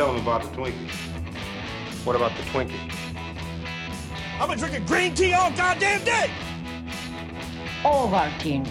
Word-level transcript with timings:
tell 0.00 0.14
them 0.14 0.22
about 0.22 0.40
the 0.40 0.48
Twinkie. 0.56 0.90
What 2.06 2.16
about 2.16 2.34
the 2.34 2.42
Twinkie? 2.44 2.90
I've 4.40 4.48
been 4.48 4.58
drinking 4.58 4.86
green 4.86 5.14
tea 5.14 5.34
all 5.34 5.50
goddamn 5.50 6.02
day. 6.04 6.30
Ovaltine. 7.82 8.66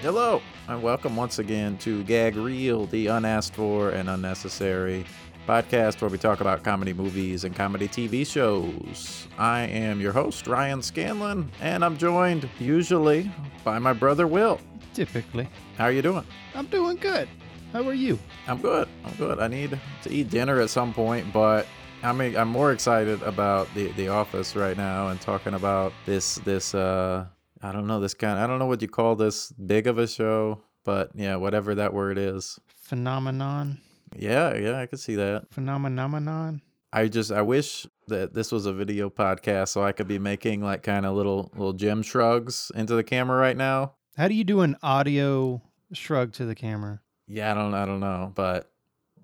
Hello, 0.00 0.40
and 0.68 0.82
welcome 0.82 1.16
once 1.16 1.38
again 1.38 1.76
to 1.80 2.02
Gag 2.04 2.34
Reel, 2.34 2.86
the 2.86 3.08
unasked 3.08 3.56
for 3.56 3.90
and 3.90 4.08
unnecessary 4.08 5.04
podcast 5.46 6.00
where 6.00 6.08
we 6.08 6.16
talk 6.16 6.40
about 6.40 6.64
comedy 6.64 6.94
movies 6.94 7.44
and 7.44 7.54
comedy 7.54 7.86
TV 7.86 8.26
shows. 8.26 9.28
I 9.36 9.64
am 9.64 10.00
your 10.00 10.12
host, 10.12 10.46
Ryan 10.46 10.80
Scanlon, 10.80 11.50
and 11.60 11.84
I'm 11.84 11.98
joined 11.98 12.48
usually 12.58 13.30
by 13.64 13.78
my 13.78 13.92
brother 13.92 14.26
Will. 14.26 14.60
Typically. 14.94 15.46
How 15.76 15.84
are 15.84 15.92
you 15.92 16.00
doing? 16.00 16.24
I'm 16.54 16.64
doing 16.68 16.96
good. 16.96 17.28
How 17.72 17.86
are 17.86 17.94
you? 17.94 18.18
I'm 18.46 18.60
good. 18.60 18.88
I'm 19.04 19.14
good. 19.14 19.38
I 19.38 19.48
need 19.48 19.78
to 20.02 20.10
eat 20.10 20.30
dinner 20.30 20.60
at 20.60 20.70
some 20.70 20.94
point, 20.94 21.32
but 21.32 21.66
I 22.02 22.12
mean, 22.12 22.36
I'm 22.36 22.48
more 22.48 22.72
excited 22.72 23.22
about 23.22 23.72
the 23.74 23.88
the 23.92 24.08
office 24.08 24.56
right 24.56 24.76
now 24.76 25.08
and 25.08 25.20
talking 25.20 25.54
about 25.54 25.92
this 26.06 26.36
this 26.36 26.74
uh 26.74 27.26
I 27.62 27.72
don't 27.72 27.86
know 27.86 28.00
this 28.00 28.14
kind 28.14 28.38
I 28.38 28.46
don't 28.46 28.58
know 28.58 28.66
what 28.66 28.82
you 28.82 28.88
call 28.88 29.16
this 29.16 29.52
big 29.52 29.86
of 29.86 29.98
a 29.98 30.06
show, 30.06 30.62
but 30.84 31.10
yeah, 31.14 31.36
whatever 31.36 31.74
that 31.74 31.92
word 31.92 32.18
is. 32.18 32.58
Phenomenon. 32.68 33.80
Yeah, 34.14 34.54
yeah, 34.54 34.78
I 34.78 34.86
could 34.86 35.00
see 35.00 35.16
that. 35.16 35.50
Phenomenon. 35.50 36.62
I 36.92 37.08
just 37.08 37.32
I 37.32 37.42
wish 37.42 37.86
that 38.06 38.32
this 38.32 38.52
was 38.52 38.66
a 38.66 38.72
video 38.72 39.10
podcast 39.10 39.68
so 39.68 39.82
I 39.82 39.92
could 39.92 40.08
be 40.08 40.18
making 40.18 40.62
like 40.62 40.82
kind 40.82 41.04
of 41.04 41.14
little 41.14 41.50
little 41.54 41.72
Jim 41.72 42.02
shrugs 42.02 42.70
into 42.74 42.94
the 42.94 43.04
camera 43.04 43.36
right 43.36 43.56
now. 43.56 43.94
How 44.16 44.28
do 44.28 44.34
you 44.34 44.44
do 44.44 44.60
an 44.60 44.76
audio 44.82 45.60
shrug 45.92 46.32
to 46.34 46.46
the 46.46 46.54
camera? 46.54 47.00
Yeah, 47.28 47.50
I 47.50 47.54
don't 47.54 47.74
I 47.74 47.84
don't 47.86 48.00
know, 48.00 48.32
but 48.34 48.70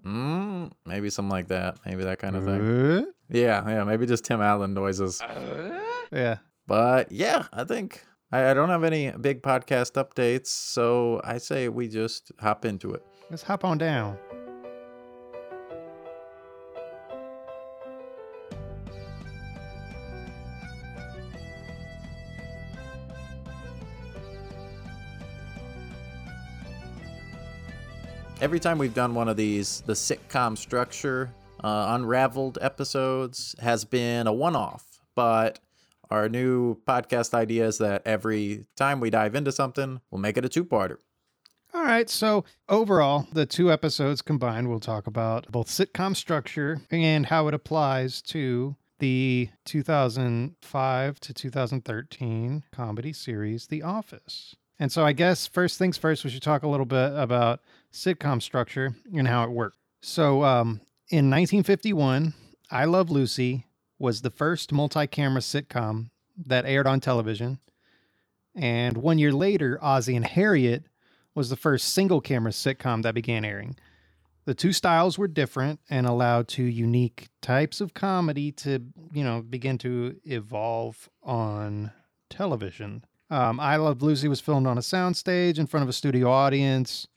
mm, 0.05 0.71
maybe 0.87 1.11
something 1.11 1.31
like 1.31 1.49
that. 1.49 1.79
Maybe 1.87 2.05
that 2.05 2.19
kind 2.19 2.37
of 2.37 2.45
thing. 2.45 2.61
Uh, 2.61 3.03
Yeah, 3.29 3.67
yeah, 3.69 3.85
maybe 3.85 4.07
just 4.07 4.25
Tim 4.25 4.41
Allen 4.41 4.75
noises. 4.75 5.23
yeah. 6.13 6.39
But 6.67 7.11
yeah, 7.13 7.47
I 7.53 7.65
think 7.65 8.05
I, 8.31 8.51
I 8.51 8.55
don't 8.55 8.69
have 8.69 8.85
any 8.85 9.11
big 9.11 9.43
podcast 9.43 9.93
updates, 9.93 10.49
so 10.49 11.21
I 11.25 11.39
say 11.39 11.69
we 11.69 11.89
just 11.89 12.33
hop 12.41 12.65
into 12.65 12.93
it. 12.93 13.03
Let's 13.31 13.43
hop 13.43 13.65
on 13.65 13.79
down. 13.79 14.19
Every 28.43 28.59
time 28.59 28.77
we've 28.77 28.93
done 28.93 29.15
one 29.15 29.29
of 29.29 29.37
these, 29.37 29.83
the 29.83 29.93
sitcom 29.93 30.59
structure, 30.59 31.33
uh, 31.63 31.87
unraveled 31.91 32.59
episodes 32.61 33.55
has 33.61 33.85
been 33.85 34.27
a 34.27 34.33
one 34.33 34.57
off. 34.57 34.85
But 35.15 35.61
our 36.11 36.29
new 36.29 36.75
podcast 36.83 37.35
idea 37.35 37.69
is 37.69 37.79
that 37.79 38.03
every 38.05 38.67
time 38.75 38.99
we 38.99 39.11
dive 39.11 39.37
into 39.37 39.53
something, 39.53 40.01
we'll 40.11 40.21
make 40.21 40.37
it 40.37 40.45
a 40.45 40.49
two 40.49 40.65
parter. 40.65 40.97
All 41.73 41.85
right. 41.85 42.11
So, 42.11 42.45
overall, 42.69 43.29
the 43.33 43.47
two 43.47 43.71
episodes 43.71 44.23
combined, 44.23 44.69
we'll 44.69 44.81
talk 44.81 45.07
about 45.07 45.47
both 45.53 45.69
sitcom 45.69 46.17
structure 46.17 46.81
and 46.91 47.27
how 47.27 47.47
it 47.47 47.55
applies 47.55 48.21
to 48.23 48.75
the 48.99 49.51
2005 49.67 51.21
to 51.21 51.33
2013 51.33 52.65
comedy 52.73 53.13
series, 53.13 53.69
The 53.69 53.83
Office. 53.83 54.57
And 54.83 54.91
so, 54.91 55.07
I 55.07 55.13
guess 55.13 55.47
first 55.47 55.79
things 55.79 55.97
first, 55.97 56.25
we 56.25 56.31
should 56.31 56.43
talk 56.43 56.65
a 56.65 56.69
little 56.69 56.85
bit 56.85 57.13
about 57.15 57.61
sitcom 57.93 58.43
structure 58.43 58.97
and 59.15 59.29
how 59.29 59.45
it 59.45 59.51
worked. 59.51 59.79
So, 60.01 60.43
um, 60.43 60.81
in 61.09 61.31
1951, 61.31 62.35
I 62.69 62.87
Love 62.87 63.09
Lucy 63.09 63.69
was 64.01 64.23
the 64.23 64.31
first 64.31 64.73
multi 64.73 65.07
camera 65.07 65.41
sitcom 65.41 66.11
that 66.47 66.67
aired 66.67 66.89
on 66.89 66.99
television. 66.99 67.61
And 68.57 68.97
one 68.97 69.19
year 69.19 69.31
later, 69.31 69.79
Ozzie 69.81 70.17
and 70.17 70.27
Harriet 70.27 70.87
was 71.33 71.49
the 71.49 71.55
first 71.55 71.91
single 71.91 72.21
camera 72.21 72.51
sitcom 72.51 73.05
that 73.05 73.15
began 73.15 73.45
airing. 73.45 73.77
The 74.47 74.55
two 74.57 74.73
styles 74.73 75.17
were 75.17 75.29
different 75.29 75.79
and 75.91 76.09
allowed 76.09 76.49
two 76.49 76.65
unique 76.65 77.29
types 77.41 77.81
of 77.81 77.95
comedy 77.95 78.51
to, 78.51 78.83
you 79.13 79.23
know, 79.23 79.43
begin 79.43 79.79
to 79.79 80.17
evolve 80.25 81.09
on 81.23 81.93
television. 82.29 83.05
Um, 83.33 83.59
I 83.59 83.77
Love 83.77 84.03
Lucy 84.03 84.29
was 84.29 84.41
filmed 84.41 84.67
on 84.67 84.79
a 84.79 84.83
soundstage 84.83 85.59
in 85.59 85.67
front 85.67 85.83
of 85.83 85.89
a 85.89 85.93
studio 85.93 86.31
audience, 86.31 87.09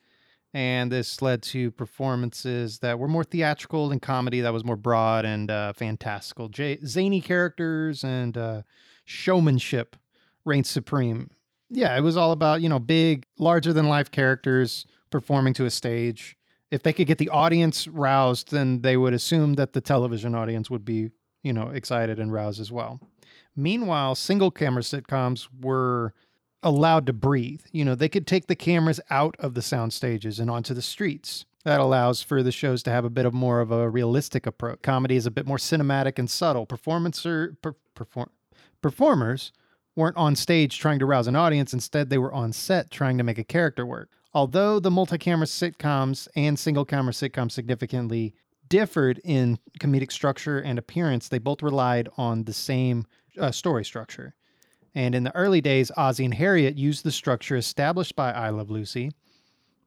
and 0.54 0.92
this 0.92 1.22
led 1.22 1.44
to 1.44 1.72
performances 1.72 2.80
that 2.80 2.98
were 2.98 3.08
more 3.08 3.24
theatrical 3.24 3.92
and 3.92 4.02
comedy 4.02 4.42
that 4.42 4.54
was 4.54 4.64
more 4.64 4.78
broad 4.78 5.26
and 5.26 5.52
uh, 5.52 5.74
fantastical. 5.74 6.48
J- 6.48 6.80
zany 6.86 7.20
characters 7.20 8.04
and 8.04 8.38
uh, 8.38 8.62
showmanship 9.04 9.96
reigned 10.46 10.68
supreme 10.68 11.30
yeah, 11.70 11.98
it 11.98 12.02
was 12.02 12.18
all 12.18 12.32
about, 12.32 12.62
you 12.62 12.70
know, 12.70 12.80
big, 12.80 13.26
larger 13.38 13.74
than 13.74 13.88
life 13.88 14.12
characters 14.12 14.86
performing 15.10 15.54
to 15.56 15.66
a 15.66 15.72
stage. 15.72 16.38
If 16.72 16.84
they 16.84 16.94
could 16.94 17.08
get 17.08 17.18
the 17.18 17.30
audience 17.30 17.88
roused, 17.88 18.52
then 18.52 18.82
they 18.82 18.98
would 18.98 19.14
assume 19.14 19.54
that 19.56 19.74
the 19.74 19.82
television 19.82 20.36
audience 20.36 20.70
would 20.70 20.86
be, 20.86 21.10
you 21.44 21.54
know, 21.54 21.70
excited 21.70 22.20
and 22.20 22.32
roused 22.32 22.60
as 22.60 22.72
well. 22.72 23.00
Meanwhile, 23.56 24.16
single 24.16 24.52
camera 24.52 24.82
sitcoms 24.82 25.48
were 25.62 26.14
allowed 26.62 27.06
to 27.06 27.14
breathe. 27.14 27.62
You 27.72 27.86
know, 27.86 27.96
they 27.96 28.10
could 28.10 28.28
take 28.28 28.48
the 28.48 28.56
cameras 28.56 29.00
out 29.10 29.36
of 29.40 29.54
the 29.54 29.62
sound 29.62 29.94
stages 29.94 30.40
and 30.40 30.50
onto 30.50 30.74
the 30.74 30.82
streets. 30.82 31.46
That 31.64 31.80
allows 31.80 32.22
for 32.22 32.44
the 32.44 32.52
shows 32.52 32.84
to 32.84 32.92
have 32.92 33.06
a 33.06 33.10
bit 33.10 33.26
of 33.26 33.34
more 33.34 33.60
of 33.60 33.72
a 33.72 33.90
realistic 33.90 34.46
approach. 34.46 34.82
Comedy 34.84 35.16
is 35.16 35.26
a 35.26 35.32
bit 35.32 35.48
more 35.48 35.58
cinematic 35.58 36.20
and 36.20 36.30
subtle. 36.30 36.66
Performancer, 36.66 37.58
per, 37.62 37.74
perform, 37.96 38.30
performers 38.84 39.52
weren't 39.96 40.18
on 40.18 40.36
stage 40.36 40.78
trying 40.78 41.00
to 41.00 41.08
rouse 41.08 41.28
an 41.28 41.36
audience. 41.36 41.74
Instead, 41.74 42.10
they 42.10 42.20
were 42.20 42.34
on 42.34 42.54
set 42.54 42.92
trying 42.92 43.18
to 43.18 43.24
make 43.24 43.40
a 43.40 43.44
character 43.44 43.86
work. 43.86 44.10
Although 44.34 44.80
the 44.80 44.92
multi 44.92 45.18
camera 45.18 45.48
sitcoms 45.48 46.28
and 46.36 46.60
single 46.60 46.86
camera 46.86 47.14
sitcoms 47.14 47.54
significantly 47.54 48.36
differed 48.68 49.20
in 49.24 49.58
comedic 49.80 50.12
structure 50.12 50.60
and 50.60 50.78
appearance, 50.78 51.30
they 51.30 51.40
both 51.40 51.64
relied 51.64 52.10
on 52.18 52.44
the 52.44 52.54
same 52.54 53.06
uh, 53.40 53.52
story 53.52 53.86
structure. 53.86 54.36
And 54.94 55.14
in 55.14 55.24
the 55.24 55.36
early 55.36 55.62
days, 55.62 55.92
Ozzie 55.98 56.26
and 56.26 56.34
Harriet 56.34 56.78
used 56.78 57.04
the 57.04 57.12
structure 57.12 57.58
established 57.58 58.16
by 58.16 58.32
I 58.32 58.50
Love 58.50 58.72
Lucy. 58.72 59.12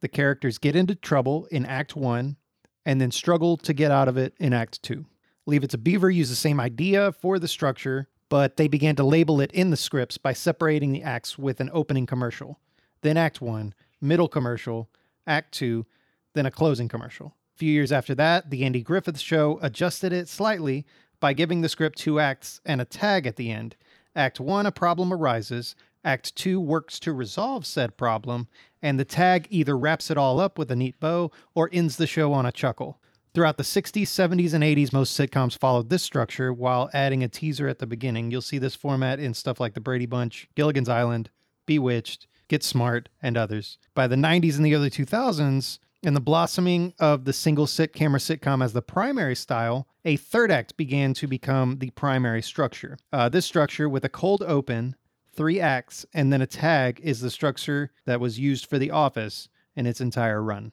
The 0.00 0.09
characters 0.09 0.59
get 0.59 0.76
into 0.76 0.94
trouble 0.94 1.47
in 1.50 1.64
Act 1.64 1.97
1 1.97 2.37
and 2.84 3.00
then 3.00 3.10
struggle 3.10 3.56
to 3.56 3.72
get 3.72 3.91
out 3.91 4.08
of 4.08 4.16
it 4.16 4.34
in 4.38 4.53
Act 4.53 4.82
2. 4.82 5.04
Leave 5.47 5.64
It 5.64 5.70
to 5.70 5.78
Beaver 5.78 6.10
used 6.10 6.31
the 6.31 6.37
same 6.37 6.60
idea 6.60 7.10
for 7.10 7.38
the 7.38 7.48
structure, 7.48 8.08
but 8.28 8.58
they 8.58 8.69
began 8.69 8.97
to 8.97 9.03
label 9.03 9.41
it 9.41 9.50
in 9.53 9.70
the 9.70 9.76
scripts 9.76 10.19
by 10.19 10.34
separating 10.34 10.92
the 10.92 11.03
acts 11.03 11.38
with 11.38 11.60
an 11.60 11.70
opening 11.72 12.04
commercial, 12.04 12.60
then 13.00 13.16
Act 13.16 13.41
1, 13.41 13.75
middle 14.00 14.28
commercial, 14.28 14.91
Act 15.26 15.53
2, 15.53 15.87
then 16.34 16.47
a 16.47 16.50
closing 16.50 16.88
commercial. 16.88 17.34
A 17.54 17.58
few 17.58 17.72
years 17.72 17.91
after 17.91 18.14
that, 18.16 18.50
The 18.50 18.64
Andy 18.64 18.82
Griffith 18.82 19.19
Show 19.19 19.58
adjusted 19.62 20.12
it 20.12 20.28
slightly 20.28 20.87
by 21.20 21.32
giving 21.32 21.60
the 21.60 21.68
script 21.68 21.98
two 21.98 22.20
acts 22.20 22.60
and 22.64 22.80
a 22.80 22.84
tag 22.84 23.26
at 23.26 23.36
the 23.36 23.50
end. 23.50 23.76
Act 24.14 24.40
1, 24.40 24.66
a 24.66 24.72
problem 24.72 25.12
arises. 25.12 25.74
Act 26.04 26.34
2 26.36 26.60
works 26.60 26.98
to 27.00 27.12
resolve 27.12 27.66
said 27.66 27.96
problem, 27.96 28.48
and 28.80 28.98
the 28.98 29.04
tag 29.04 29.46
either 29.50 29.76
wraps 29.76 30.10
it 30.10 30.16
all 30.16 30.40
up 30.40 30.58
with 30.58 30.70
a 30.70 30.76
neat 30.76 30.98
bow 31.00 31.30
or 31.54 31.68
ends 31.72 31.96
the 31.96 32.06
show 32.06 32.32
on 32.32 32.46
a 32.46 32.52
chuckle. 32.52 33.00
Throughout 33.34 33.56
the 33.56 33.62
60s, 33.62 34.02
70s, 34.02 34.54
and 34.54 34.64
80s, 34.64 34.92
most 34.92 35.18
sitcoms 35.18 35.58
followed 35.58 35.90
this 35.90 36.02
structure 36.02 36.52
while 36.52 36.90
adding 36.94 37.22
a 37.22 37.28
teaser 37.28 37.68
at 37.68 37.78
the 37.78 37.86
beginning. 37.86 38.30
You'll 38.30 38.40
see 38.40 38.58
this 38.58 38.74
format 38.74 39.20
in 39.20 39.34
stuff 39.34 39.60
like 39.60 39.74
The 39.74 39.80
Brady 39.80 40.06
Bunch, 40.06 40.48
Gilligan's 40.54 40.88
Island, 40.88 41.30
Bewitched, 41.66 42.26
Get 42.48 42.64
Smart, 42.64 43.08
and 43.22 43.36
others. 43.36 43.78
By 43.94 44.06
the 44.06 44.16
90s 44.16 44.56
and 44.56 44.64
the 44.64 44.75
early 44.75 44.90
2000s, 44.90 45.78
and 46.02 46.14
the 46.14 46.20
blossoming 46.20 46.94
of 46.98 47.24
the 47.24 47.32
single 47.32 47.66
sit 47.66 47.92
camera 47.92 48.20
sitcom 48.20 48.62
as 48.62 48.72
the 48.72 48.82
primary 48.82 49.34
style, 49.34 49.88
a 50.04 50.16
third 50.16 50.50
act 50.50 50.76
began 50.76 51.12
to 51.14 51.26
become 51.26 51.78
the 51.78 51.90
primary 51.90 52.42
structure. 52.42 52.98
Uh, 53.12 53.28
this 53.28 53.46
structure, 53.46 53.88
with 53.88 54.04
a 54.04 54.08
cold 54.08 54.42
open, 54.46 54.94
three 55.32 55.60
acts, 55.60 56.06
and 56.14 56.32
then 56.32 56.40
a 56.40 56.46
tag, 56.46 57.00
is 57.02 57.20
the 57.20 57.30
structure 57.30 57.90
that 58.06 58.20
was 58.20 58.38
used 58.38 58.66
for 58.66 58.78
The 58.78 58.90
Office 58.90 59.48
in 59.74 59.86
its 59.86 60.00
entire 60.00 60.42
run. 60.42 60.72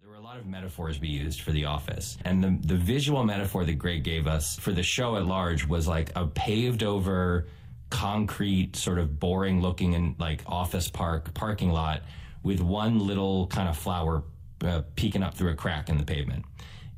There 0.00 0.08
were 0.08 0.16
a 0.16 0.20
lot 0.20 0.38
of 0.38 0.46
metaphors 0.46 1.00
we 1.00 1.08
used 1.08 1.42
for 1.42 1.52
The 1.52 1.66
Office. 1.66 2.16
And 2.24 2.42
the, 2.42 2.58
the 2.66 2.76
visual 2.76 3.24
metaphor 3.24 3.64
that 3.64 3.74
Greg 3.74 4.02
gave 4.02 4.26
us 4.26 4.56
for 4.58 4.72
the 4.72 4.82
show 4.82 5.16
at 5.16 5.26
large 5.26 5.66
was 5.66 5.86
like 5.86 6.10
a 6.16 6.26
paved 6.26 6.82
over, 6.82 7.46
concrete, 7.90 8.76
sort 8.76 8.98
of 8.98 9.18
boring 9.20 9.60
looking 9.60 9.94
and 9.94 10.14
like 10.18 10.42
office 10.46 10.90
park 10.90 11.32
parking 11.34 11.70
lot 11.70 12.02
with 12.42 12.60
one 12.60 12.98
little 12.98 13.46
kind 13.48 13.68
of 13.68 13.76
flower 13.76 14.22
uh, 14.64 14.82
peeking 14.96 15.22
up 15.22 15.34
through 15.34 15.50
a 15.50 15.54
crack 15.56 15.88
in 15.88 15.98
the 15.98 16.04
pavement. 16.04 16.44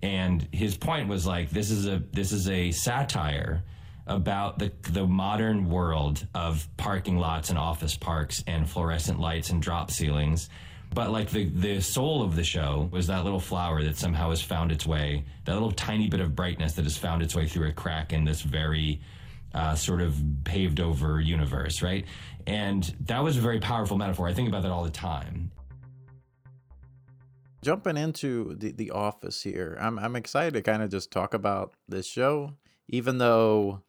And 0.03 0.49
his 0.53 0.77
point 0.77 1.09
was 1.09 1.27
like, 1.27 1.51
this 1.51 1.71
is 1.71 1.87
a 1.87 2.03
this 2.13 2.33
is 2.33 2.49
a 2.49 2.71
satire 2.73 3.63
about 4.07 4.59
the 4.59 4.73
the 4.91 5.07
modern 5.07 5.69
world 5.69 6.27
of 6.35 6.67
parking 6.77 7.19
lots 7.19 7.51
and 7.51 7.59
office 7.59 7.97
parks 7.97 8.43
and 8.47 8.69
fluorescent 8.69 9.21
lights 9.21 9.51
and 9.51 9.63
drop 9.63 9.91
ceilings 9.91 10.49
But 10.93 11.11
like 11.11 11.31
the 11.31 11.49
the 11.49 11.81
soul 11.81 12.23
of 12.23 12.35
the 12.35 12.43
show 12.43 12.89
was 12.91 13.07
that 13.07 13.25
little 13.25 13.41
flower 13.41 13.83
that 13.85 13.97
somehow 13.97 14.31
has 14.31 14.43
found 14.43 14.73
its 14.73 14.87
way, 14.87 15.25
that 15.45 15.53
little 15.53 15.71
tiny 15.71 16.09
bit 16.09 16.21
of 16.21 16.35
brightness 16.35 16.73
that 16.75 16.85
has 16.85 16.97
found 16.97 17.23
its 17.23 17.35
way 17.35 17.47
through 17.47 17.69
a 17.69 17.73
crack 17.73 18.13
in 18.13 18.25
this 18.25 18.43
very 18.43 19.01
uh, 19.55 19.75
sort 19.75 20.01
of 20.01 20.21
paved 20.45 20.81
over 20.81 21.21
universe, 21.21 21.83
right? 21.83 22.05
And 22.47 22.83
that 23.07 23.23
was 23.23 23.37
a 23.37 23.41
very 23.41 23.61
powerful 23.61 23.97
metaphor. 23.97 24.27
I 24.27 24.35
think 24.35 24.49
about 24.49 24.63
that 24.63 24.73
all 24.73 24.85
the 24.85 24.91
time. 24.91 25.53
Jumping 27.63 27.97
into 27.97 28.55
the, 28.55 28.73
the 28.73 28.91
office 28.91 29.43
here, 29.43 29.77
I'm 29.81 29.99
I'm 29.99 30.17
excited 30.17 30.55
to 30.55 30.63
kind 30.63 30.83
of 30.83 30.91
just 30.91 31.11
talk 31.11 31.35
about 31.35 31.75
this 31.89 32.07
show, 32.07 32.55
even 32.89 33.19
though 33.19 33.83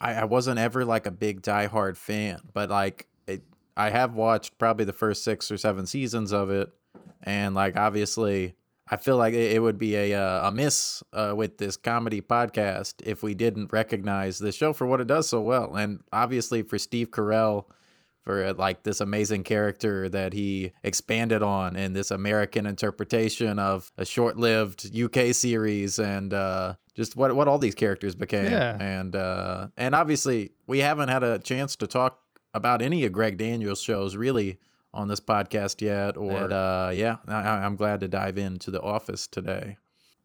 I, 0.00 0.14
I 0.14 0.24
wasn't 0.24 0.58
ever 0.58 0.84
like 0.84 1.06
a 1.06 1.12
big 1.12 1.42
diehard 1.42 1.96
fan, 1.96 2.40
but 2.52 2.70
like 2.70 3.06
it, 3.26 3.42
I 3.76 3.90
have 3.90 4.14
watched 4.14 4.58
probably 4.58 4.84
the 4.84 4.92
first 4.92 5.22
six 5.22 5.50
or 5.50 5.56
seven 5.56 5.86
seasons 5.86 6.32
of 6.32 6.50
it, 6.50 6.72
and 7.22 7.54
like 7.54 7.76
obviously 7.76 8.54
I 8.88 8.96
feel 8.96 9.16
like 9.16 9.34
it, 9.34 9.52
it 9.52 9.60
would 9.60 9.78
be 9.78 9.94
a 9.94 10.14
uh, 10.14 10.48
a 10.48 10.52
miss 10.52 11.04
uh, 11.12 11.32
with 11.36 11.58
this 11.58 11.76
comedy 11.76 12.20
podcast 12.20 12.94
if 13.04 13.22
we 13.22 13.34
didn't 13.34 13.72
recognize 13.72 14.40
the 14.40 14.50
show 14.50 14.72
for 14.72 14.86
what 14.86 15.00
it 15.00 15.06
does 15.06 15.28
so 15.28 15.40
well, 15.40 15.76
and 15.76 16.00
obviously 16.12 16.62
for 16.62 16.76
Steve 16.78 17.12
Carell 17.12 17.66
for 18.22 18.44
uh, 18.44 18.54
like 18.54 18.82
this 18.82 19.00
amazing 19.00 19.44
character 19.44 20.08
that 20.08 20.32
he 20.32 20.72
expanded 20.82 21.42
on 21.42 21.76
in 21.76 21.92
this 21.92 22.10
American 22.10 22.66
interpretation 22.66 23.58
of 23.58 23.90
a 23.96 24.04
short-lived 24.04 24.94
UK 24.96 25.34
series 25.34 25.98
and 25.98 26.34
uh, 26.34 26.74
just 26.94 27.16
what 27.16 27.34
what 27.34 27.48
all 27.48 27.58
these 27.58 27.74
characters 27.74 28.14
became. 28.14 28.50
Yeah. 28.50 28.76
And 28.80 29.16
uh, 29.16 29.68
and 29.76 29.94
obviously 29.94 30.52
we 30.66 30.80
haven't 30.80 31.08
had 31.08 31.22
a 31.22 31.38
chance 31.38 31.76
to 31.76 31.86
talk 31.86 32.18
about 32.52 32.82
any 32.82 33.04
of 33.04 33.12
Greg 33.12 33.38
Daniels 33.38 33.80
shows 33.80 34.16
really 34.16 34.58
on 34.92 35.08
this 35.08 35.20
podcast 35.20 35.80
yet. 35.80 36.16
Or 36.16 36.52
uh, 36.52 36.90
yeah, 36.90 37.16
I, 37.26 37.64
I'm 37.64 37.76
glad 37.76 38.00
to 38.00 38.08
dive 38.08 38.38
into 38.38 38.70
The 38.70 38.82
Office 38.82 39.26
today. 39.26 39.78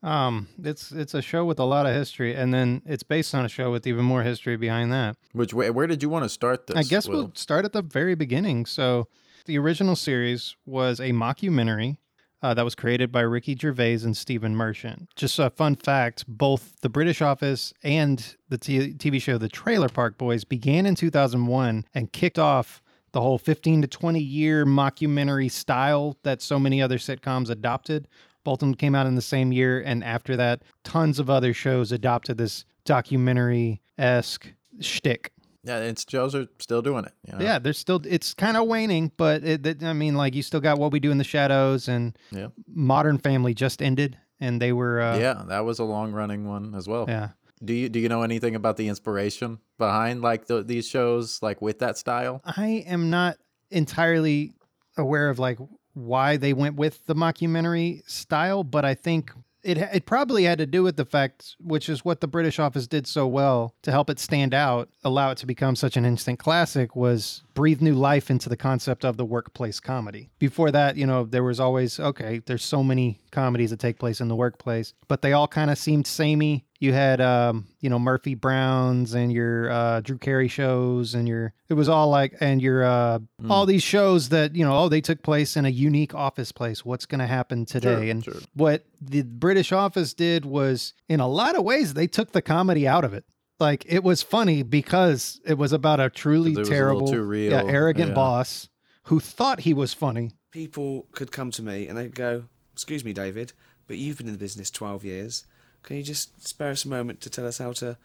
Um, 0.04 0.48
it's 0.62 0.92
it's 0.92 1.14
a 1.14 1.22
show 1.22 1.46
with 1.46 1.60
a 1.60 1.64
lot 1.64 1.86
of 1.86 1.94
history, 1.94 2.36
and 2.36 2.54
then 2.54 2.82
it's 2.86 3.04
based 3.04 3.34
on 3.34 3.46
a 3.46 3.50
show 3.50 3.72
with 3.72 3.88
even 3.88 4.06
more 4.06 4.24
history 4.24 4.56
behind 4.56 4.92
that. 4.92 5.18
Which 5.34 5.54
where, 5.54 5.74
where 5.74 5.88
did 5.88 6.04
you 6.04 6.10
want 6.10 6.24
to 6.24 6.30
start 6.30 6.68
this? 6.68 6.76
I 6.76 6.84
guess 6.84 7.08
Will? 7.08 7.18
we'll 7.18 7.32
start 7.36 7.66
at 7.66 7.74
the 7.74 7.82
very 7.82 8.16
beginning. 8.16 8.66
So, 8.66 9.08
the 9.46 9.58
original 9.58 9.96
series 9.96 10.56
was 10.66 11.00
a 11.00 11.12
mockumentary 11.12 11.98
uh, 12.46 12.54
that 12.54 12.64
was 12.64 12.76
created 12.76 13.12
by 13.12 13.22
Ricky 13.22 13.56
Gervais 13.60 14.04
and 14.04 14.16
Stephen 14.16 14.56
Merchant. 14.56 15.10
Just 15.16 15.40
a 15.40 15.50
fun 15.50 15.76
fact 15.76 16.26
both 16.28 16.80
The 16.82 16.90
British 16.90 17.20
Office 17.20 17.74
and 17.82 18.36
the 18.50 18.60
t- 18.60 18.94
TV 18.94 19.20
show 19.20 19.40
The 19.40 19.50
Trailer 19.50 19.90
Park 19.90 20.20
Boys 20.20 20.44
began 20.44 20.86
in 20.86 20.94
2001 20.94 21.86
and 21.96 22.14
kicked 22.14 22.38
off 22.38 22.84
the 23.14 23.22
whole 23.22 23.40
15 23.40 23.82
to 23.82 23.88
20 23.88 24.20
year 24.20 24.64
mockumentary 24.66 25.50
style 25.50 26.18
that 26.22 26.42
so 26.42 26.60
many 26.60 26.82
other 26.82 26.98
sitcoms 27.00 27.50
adopted. 27.50 28.08
Them 28.46 28.76
came 28.76 28.94
out 28.96 29.08
in 29.08 29.16
the 29.16 29.22
same 29.22 29.52
year, 29.52 29.82
and 29.82 30.04
after 30.04 30.36
that, 30.38 30.62
tons 30.84 31.18
of 31.20 31.30
other 31.30 31.54
shows 31.54 31.92
adopted 31.92 32.38
this 32.38 32.64
documentary 32.86 33.82
esque 33.98 34.54
shtick. 34.80 35.32
yeah, 35.64 35.80
it's 35.80 36.06
shows 36.08 36.36
are 36.36 36.48
still 36.60 36.82
doing 36.84 37.06
it. 37.06 37.14
You 37.28 37.38
know? 37.40 37.44
Yeah, 37.44 37.58
there's 37.60 37.80
still 37.80 38.00
it's 38.06 38.34
kind 38.36 38.56
of 38.58 38.68
waning, 38.68 39.12
but 39.18 39.44
it, 39.44 39.66
it- 39.66 39.84
I 39.84 39.94
mean, 39.94 40.16
like 40.16 40.36
you 40.36 40.44
still 40.44 40.60
got 40.62 40.78
what 40.78 40.92
we 40.92 41.00
do 41.00 41.12
in 41.12 41.18
the 41.18 41.24
shadows 41.24 41.88
and 41.88 42.16
Yeah. 42.32 42.48
Modern 42.68 43.18
Family 43.18 43.54
just 43.56 43.82
ended, 43.82 44.18
and 44.40 44.62
they 44.62 44.72
were 44.74 45.02
uh, 45.02 45.18
yeah, 45.18 45.44
that 45.48 45.66
was 45.66 45.80
a 45.80 45.84
long 45.84 46.12
running 46.12 46.48
one 46.48 46.76
as 46.76 46.88
well. 46.88 47.06
yeah. 47.08 47.30
Do 47.64 47.74
you 47.74 47.88
do 47.90 48.00
you 48.00 48.10
know 48.10 48.22
anything 48.22 48.54
about 48.54 48.76
the 48.78 48.88
inspiration 48.90 49.60
behind 49.80 50.22
like 50.22 50.46
the, 50.48 50.62
these 50.62 50.88
shows, 50.88 51.42
like 51.42 51.62
with 51.62 51.80
that 51.80 51.98
style? 51.98 52.42
I 52.46 52.84
am 52.86 53.10
not 53.10 53.38
entirely 53.72 54.52
aware 54.98 55.30
of 55.30 55.40
like 55.40 55.58
why 55.96 56.38
they 56.38 56.54
went 56.54 56.76
with 56.76 57.06
the 57.06 57.16
mockumentary 57.16 58.08
style, 58.10 58.64
but 58.64 58.86
I 58.86 58.94
think 58.94 59.32
it 59.66 59.80
it 59.80 60.06
probably 60.06 60.44
had 60.44 60.60
to 60.60 60.68
do 60.68 60.84
with 60.84 60.96
the 60.96 61.06
fact, 61.06 61.56
which 61.60 61.90
is 61.90 62.06
what 62.06 62.22
the 62.22 62.28
British 62.28 62.60
Office 62.60 62.88
did 62.88 63.08
so 63.08 63.26
well 63.26 63.74
to 63.82 63.92
help 63.92 64.10
it 64.10 64.20
stand 64.20 64.54
out, 64.54 64.90
allow 65.04 65.32
it 65.32 65.38
to 65.40 65.48
become 65.48 65.76
such 65.76 65.98
an 65.98 66.06
instant 66.06 66.38
classic, 66.38 66.96
was 66.96 67.44
breathe 67.56 67.82
new 67.82 67.96
life 67.96 68.30
into 68.30 68.48
the 68.48 68.58
concept 68.58 69.04
of 69.04 69.18
the 69.18 69.26
workplace 69.26 69.80
comedy. 69.80 70.30
Before 70.38 70.72
that, 70.72 70.98
you 70.98 71.08
know, 71.08 71.24
there 71.24 71.44
was 71.44 71.60
always 71.60 72.00
okay. 72.00 72.42
There's 72.46 72.64
so 72.64 72.84
many 72.84 73.20
comedies 73.32 73.72
that 73.72 73.80
take 73.80 73.98
place 73.98 74.22
in 74.22 74.28
the 74.28 74.36
workplace, 74.36 74.94
but 75.08 75.22
they 75.22 75.34
all 75.34 75.48
kind 75.48 75.72
of 75.72 75.78
seemed 75.78 76.06
samey. 76.06 76.65
You 76.80 76.92
had, 76.92 77.22
um, 77.22 77.68
you 77.80 77.90
know, 77.90 77.98
Murphy 77.98 78.36
Browns 78.36 79.14
and 79.14 79.32
your 79.32 79.70
uh, 79.72 80.02
Drew 80.02 80.18
Carey 80.18 80.50
shows, 80.50 81.14
and 81.16 81.28
your 81.28 81.54
it 81.70 81.74
was 81.74 81.88
all 81.88 82.10
like, 82.10 82.36
and 82.42 82.62
your 82.62 82.84
uh, 82.84 83.20
all 83.50 83.66
these 83.66 83.82
shows 83.84 84.30
that 84.30 84.56
you 84.56 84.66
know, 84.66 84.78
oh, 84.78 84.90
they 84.90 85.00
took 85.02 85.24
place 85.24 85.56
in 85.56 85.66
a 85.66 85.70
unique 85.70 86.14
office 86.14 86.52
place. 86.52 86.84
What's 86.84 87.06
going 87.06 87.20
to 87.20 87.28
happen 87.28 87.66
today? 87.66 87.96
Sure, 87.96 88.10
and 88.12 88.24
sure. 88.24 88.36
what 88.54 88.86
the 89.02 89.22
British 89.22 89.72
Office 89.72 90.14
did 90.14 90.44
was, 90.46 90.94
in 91.08 91.22
a 91.22 91.28
lot 91.28 91.56
of 91.56 91.64
ways, 91.64 91.94
they 91.94 92.08
took 92.08 92.34
the 92.34 92.42
comedy 92.42 92.88
out 92.88 93.06
of 93.06 93.14
it. 93.14 93.24
Like 93.58 93.86
it 93.88 94.04
was 94.04 94.22
funny 94.22 94.62
because 94.62 95.40
it 95.46 95.58
was 95.58 95.72
about 95.72 96.02
a 96.02 96.10
truly 96.10 96.52
It 96.52 96.58
was 96.58 96.68
a 96.68 96.72
terrible, 96.72 97.08
too 97.08 97.24
real, 97.24 97.52
yeah, 97.52 97.64
arrogant 97.64 98.10
yeah. 98.10 98.16
boss 98.16 98.68
who 99.04 99.22
thought 99.22 99.62
he 99.62 99.74
was 99.74 99.94
funny. 99.94 100.32
people 100.52 101.08
could 101.14 101.32
come 101.32 101.52
to 101.52 101.62
me 101.62 101.88
and 101.88 101.98
they'd 101.98 102.16
go, 102.16 102.44
"Excuse 102.74 103.06
me, 103.06 103.14
David, 103.14 103.54
but 103.88 103.98
you've 103.98 104.18
been 104.18 104.28
in 104.28 104.34
the 104.34 104.40
business 104.40 104.70
twelve 104.70 105.06
years. 105.06 105.46
Can 105.86 105.98
you 105.98 106.04
just 106.04 106.46
spare 106.46 106.72
us 106.72 106.84
a 106.84 106.90
moment 106.90 107.22
to 107.22 107.30
tell 107.30 107.46
us 107.46 107.60
how 107.60 107.72
to, 107.74 107.98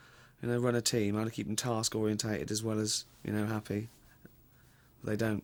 you 0.43 0.49
know, 0.49 0.59
run 0.59 0.75
a 0.75 0.83
team, 0.83 1.17
how 1.17 1.25
to 1.25 1.31
keep 1.31 1.47
them 1.47 1.57
task 1.57 1.95
orientated 1.97 2.51
as 2.51 2.63
well 2.63 2.79
as 2.79 3.07
you 3.25 3.33
know 3.33 3.47
happy?" 3.47 3.89
They 5.03 5.17
don't. 5.17 5.43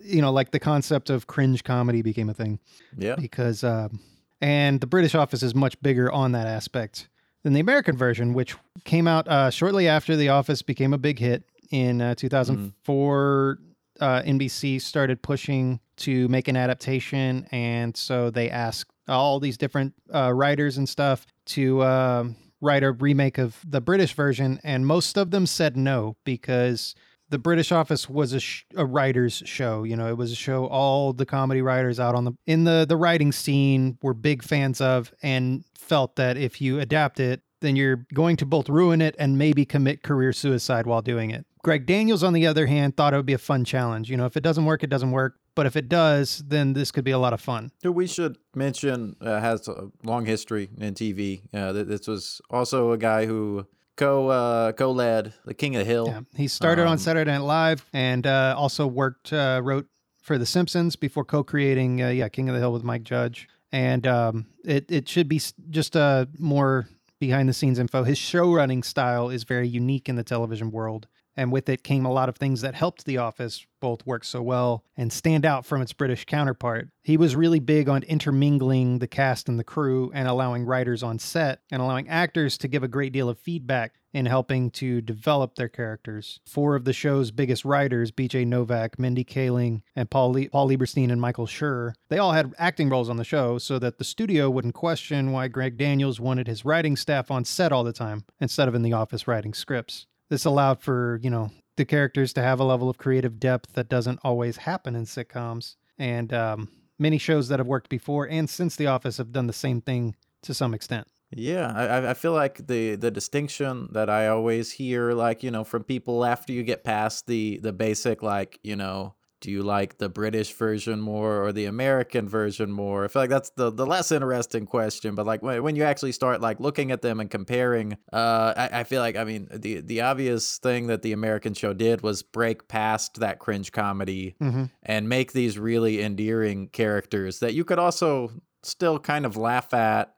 You 0.00 0.22
know, 0.22 0.32
like 0.32 0.50
the 0.50 0.58
concept 0.58 1.10
of 1.10 1.26
cringe 1.26 1.64
comedy 1.64 2.02
became 2.02 2.28
a 2.30 2.34
thing. 2.34 2.58
Yeah. 2.96 3.16
because 3.16 3.62
um, 3.62 4.00
and 4.40 4.80
the 4.80 4.86
British 4.86 5.14
office 5.14 5.42
is 5.42 5.54
much 5.54 5.80
bigger 5.82 6.10
on 6.10 6.32
that 6.32 6.46
aspect 6.46 7.08
than 7.42 7.52
the 7.52 7.60
American 7.60 7.96
version, 7.96 8.32
which 8.34 8.56
came 8.84 9.06
out 9.06 9.28
uh, 9.28 9.50
shortly 9.50 9.86
after 9.86 10.16
The 10.16 10.30
Office 10.30 10.62
became 10.62 10.92
a 10.92 10.98
big 10.98 11.18
hit 11.18 11.44
in 11.70 12.00
uh, 12.00 12.14
2004. 12.14 13.58
Uh, 13.98 14.22
NBC 14.22 14.80
started 14.80 15.22
pushing 15.22 15.80
to 15.98 16.28
make 16.28 16.48
an 16.48 16.56
adaptation, 16.56 17.46
and 17.50 17.96
so 17.96 18.30
they 18.30 18.50
asked 18.50 18.90
all 19.08 19.40
these 19.40 19.56
different 19.56 19.94
uh, 20.12 20.32
writers 20.32 20.76
and 20.76 20.88
stuff 20.88 21.26
to 21.46 21.82
um 21.82 22.36
write 22.60 22.82
a 22.82 22.92
remake 22.92 23.38
of 23.38 23.58
the 23.66 23.80
British 23.80 24.14
version, 24.14 24.60
and 24.64 24.86
most 24.86 25.16
of 25.16 25.30
them 25.30 25.46
said 25.46 25.76
no 25.76 26.16
because 26.24 26.94
the 27.28 27.38
British 27.38 27.72
Office 27.72 28.08
was 28.08 28.32
a, 28.32 28.40
sh- 28.40 28.64
a 28.76 28.86
writers' 28.86 29.42
show. 29.44 29.82
You 29.82 29.96
know, 29.96 30.08
it 30.08 30.16
was 30.16 30.32
a 30.32 30.36
show 30.36 30.66
all 30.66 31.12
the 31.12 31.26
comedy 31.26 31.60
writers 31.60 31.98
out 31.98 32.14
on 32.14 32.24
the 32.24 32.32
in 32.46 32.64
the 32.64 32.86
the 32.88 32.96
writing 32.96 33.32
scene 33.32 33.98
were 34.02 34.14
big 34.14 34.42
fans 34.42 34.80
of, 34.80 35.12
and 35.22 35.64
felt 35.74 36.16
that 36.16 36.36
if 36.36 36.60
you 36.60 36.78
adapt 36.80 37.20
it, 37.20 37.42
then 37.60 37.76
you're 37.76 38.06
going 38.14 38.36
to 38.36 38.46
both 38.46 38.68
ruin 38.68 39.00
it 39.00 39.14
and 39.18 39.38
maybe 39.38 39.64
commit 39.64 40.02
career 40.02 40.32
suicide 40.32 40.86
while 40.86 41.02
doing 41.02 41.30
it. 41.30 41.46
Greg 41.62 41.86
Daniels, 41.86 42.22
on 42.22 42.32
the 42.32 42.46
other 42.46 42.66
hand, 42.66 42.96
thought 42.96 43.12
it 43.12 43.16
would 43.16 43.26
be 43.26 43.32
a 43.32 43.38
fun 43.38 43.64
challenge. 43.64 44.08
You 44.08 44.16
know, 44.16 44.26
if 44.26 44.36
it 44.36 44.42
doesn't 44.42 44.64
work, 44.64 44.84
it 44.84 44.90
doesn't 44.90 45.10
work. 45.10 45.34
But 45.56 45.66
if 45.66 45.74
it 45.74 45.88
does, 45.88 46.44
then 46.46 46.74
this 46.74 46.92
could 46.92 47.02
be 47.02 47.10
a 47.10 47.18
lot 47.18 47.32
of 47.32 47.40
fun. 47.40 47.72
Who 47.82 47.90
we 47.90 48.06
should 48.06 48.36
mention 48.54 49.16
uh, 49.20 49.40
has 49.40 49.66
a 49.66 49.90
long 50.04 50.26
history 50.26 50.68
in 50.78 50.94
TV. 50.94 51.42
Uh, 51.52 51.72
this 51.72 52.06
was 52.06 52.40
also 52.50 52.92
a 52.92 52.98
guy 52.98 53.24
who 53.26 53.66
co 53.96 54.28
uh, 54.28 54.72
co 54.72 54.92
led 54.92 55.32
The 55.46 55.54
King 55.54 55.74
of 55.74 55.80
the 55.80 55.86
Hill. 55.86 56.06
Yeah, 56.08 56.20
he 56.36 56.46
started 56.46 56.82
on 56.82 56.92
Um, 56.92 56.98
Saturday 56.98 57.30
Night 57.32 57.38
Live 57.38 57.86
and 57.94 58.26
uh, 58.26 58.54
also 58.56 58.86
worked 58.86 59.32
uh, 59.32 59.60
wrote 59.64 59.86
for 60.22 60.36
The 60.36 60.46
Simpsons 60.46 60.94
before 60.94 61.24
co-creating 61.24 62.02
uh, 62.02 62.08
yeah 62.10 62.28
King 62.28 62.48
of 62.50 62.54
the 62.54 62.60
Hill 62.60 62.72
with 62.72 62.84
Mike 62.84 63.02
Judge. 63.02 63.48
And 63.72 64.06
um, 64.06 64.46
it 64.62 64.84
it 64.90 65.08
should 65.08 65.26
be 65.28 65.40
just 65.70 65.96
uh, 65.96 66.26
more 66.38 66.86
behind 67.18 67.48
the 67.48 67.54
scenes 67.54 67.78
info. 67.78 68.04
His 68.04 68.18
show 68.18 68.52
running 68.52 68.82
style 68.82 69.30
is 69.30 69.44
very 69.44 69.66
unique 69.66 70.06
in 70.08 70.16
the 70.16 70.22
television 70.22 70.70
world. 70.70 71.08
And 71.36 71.52
with 71.52 71.68
it 71.68 71.84
came 71.84 72.06
a 72.06 72.12
lot 72.12 72.28
of 72.28 72.36
things 72.36 72.62
that 72.62 72.74
helped 72.74 73.04
The 73.04 73.18
Office 73.18 73.66
both 73.80 74.06
work 74.06 74.24
so 74.24 74.42
well 74.42 74.84
and 74.96 75.12
stand 75.12 75.44
out 75.44 75.66
from 75.66 75.82
its 75.82 75.92
British 75.92 76.24
counterpart. 76.24 76.88
He 77.02 77.16
was 77.16 77.36
really 77.36 77.60
big 77.60 77.88
on 77.88 78.02
intermingling 78.04 78.98
the 78.98 79.06
cast 79.06 79.48
and 79.48 79.58
the 79.58 79.64
crew 79.64 80.10
and 80.14 80.26
allowing 80.26 80.64
writers 80.64 81.02
on 81.02 81.18
set 81.18 81.60
and 81.70 81.82
allowing 81.82 82.08
actors 82.08 82.56
to 82.58 82.68
give 82.68 82.82
a 82.82 82.88
great 82.88 83.12
deal 83.12 83.28
of 83.28 83.38
feedback 83.38 83.94
in 84.16 84.24
helping 84.24 84.70
to 84.70 85.02
develop 85.02 85.56
their 85.56 85.68
characters. 85.68 86.40
Four 86.46 86.74
of 86.74 86.86
the 86.86 86.94
show's 86.94 87.30
biggest 87.30 87.66
writers, 87.66 88.10
BJ 88.10 88.46
Novak, 88.46 88.98
Mindy 88.98 89.24
Kaling, 89.24 89.82
and 89.94 90.08
Paul, 90.08 90.32
Le- 90.32 90.48
Paul 90.48 90.70
Lieberstein 90.70 91.12
and 91.12 91.20
Michael 91.20 91.46
Schur, 91.46 91.92
they 92.08 92.16
all 92.16 92.32
had 92.32 92.54
acting 92.56 92.88
roles 92.88 93.10
on 93.10 93.18
the 93.18 93.24
show 93.24 93.58
so 93.58 93.78
that 93.78 93.98
the 93.98 94.04
studio 94.04 94.48
wouldn't 94.48 94.74
question 94.74 95.32
why 95.32 95.48
Greg 95.48 95.76
Daniels 95.76 96.18
wanted 96.18 96.46
his 96.46 96.64
writing 96.64 96.96
staff 96.96 97.30
on 97.30 97.44
set 97.44 97.72
all 97.72 97.84
the 97.84 97.92
time 97.92 98.24
instead 98.40 98.68
of 98.68 98.74
in 98.74 98.80
the 98.82 98.94
office 98.94 99.28
writing 99.28 99.52
scripts. 99.52 100.06
This 100.28 100.44
allowed 100.44 100.80
for, 100.80 101.20
you 101.22 101.30
know, 101.30 101.50
the 101.76 101.84
characters 101.84 102.32
to 102.34 102.42
have 102.42 102.58
a 102.60 102.64
level 102.64 102.88
of 102.88 102.98
creative 102.98 103.38
depth 103.38 103.74
that 103.74 103.88
doesn't 103.88 104.20
always 104.24 104.56
happen 104.58 104.96
in 104.96 105.04
sitcoms. 105.04 105.76
And 105.98 106.32
um, 106.32 106.68
many 106.98 107.18
shows 107.18 107.48
that 107.48 107.58
have 107.60 107.66
worked 107.66 107.88
before 107.90 108.26
and 108.28 108.48
since 108.48 108.76
The 108.76 108.86
Office 108.86 109.18
have 109.18 109.32
done 109.32 109.46
the 109.46 109.52
same 109.52 109.80
thing 109.80 110.14
to 110.42 110.54
some 110.54 110.74
extent. 110.74 111.06
Yeah, 111.34 111.72
I, 111.74 112.10
I- 112.10 112.14
feel 112.14 112.32
like 112.32 112.68
the 112.68 112.94
the 112.94 113.10
distinction 113.10 113.88
that 113.92 114.08
I 114.08 114.28
always 114.28 114.70
hear, 114.70 115.12
like 115.12 115.42
you 115.42 115.50
know, 115.50 115.64
from 115.64 115.82
people 115.82 116.24
after 116.24 116.52
you 116.52 116.62
get 116.62 116.84
past 116.84 117.26
the 117.26 117.58
the 117.58 117.72
basic, 117.72 118.22
like 118.22 118.60
you 118.62 118.76
know, 118.76 119.14
do 119.46 119.52
you 119.52 119.62
like 119.62 119.98
the 119.98 120.08
British 120.08 120.52
version 120.54 121.00
more 121.00 121.44
or 121.44 121.52
the 121.52 121.66
American 121.66 122.28
version 122.28 122.72
more? 122.72 123.04
I 123.04 123.06
feel 123.06 123.22
like 123.22 123.30
that's 123.30 123.50
the, 123.50 123.70
the 123.70 123.86
less 123.86 124.10
interesting 124.10 124.66
question. 124.66 125.14
But 125.14 125.24
like 125.24 125.40
when, 125.40 125.62
when 125.62 125.76
you 125.76 125.84
actually 125.84 126.10
start 126.10 126.40
like 126.40 126.58
looking 126.58 126.90
at 126.90 127.00
them 127.00 127.20
and 127.20 127.30
comparing, 127.30 127.96
uh, 128.12 128.54
I, 128.56 128.80
I 128.80 128.82
feel 128.82 129.00
like 129.00 129.14
I 129.14 129.22
mean 129.22 129.46
the 129.54 129.82
the 129.82 130.00
obvious 130.00 130.58
thing 130.58 130.88
that 130.88 131.02
the 131.02 131.12
American 131.12 131.54
show 131.54 131.72
did 131.72 132.00
was 132.00 132.24
break 132.24 132.66
past 132.66 133.20
that 133.20 133.38
cringe 133.38 133.70
comedy 133.70 134.34
and 134.82 135.08
make 135.08 135.30
these 135.30 135.60
really 135.60 136.02
endearing 136.02 136.66
characters 136.66 137.38
that 137.38 137.54
you 137.54 137.64
could 137.64 137.78
also 137.78 138.32
still 138.64 138.98
kind 138.98 139.24
of 139.24 139.36
laugh 139.36 139.72
at 139.72 140.16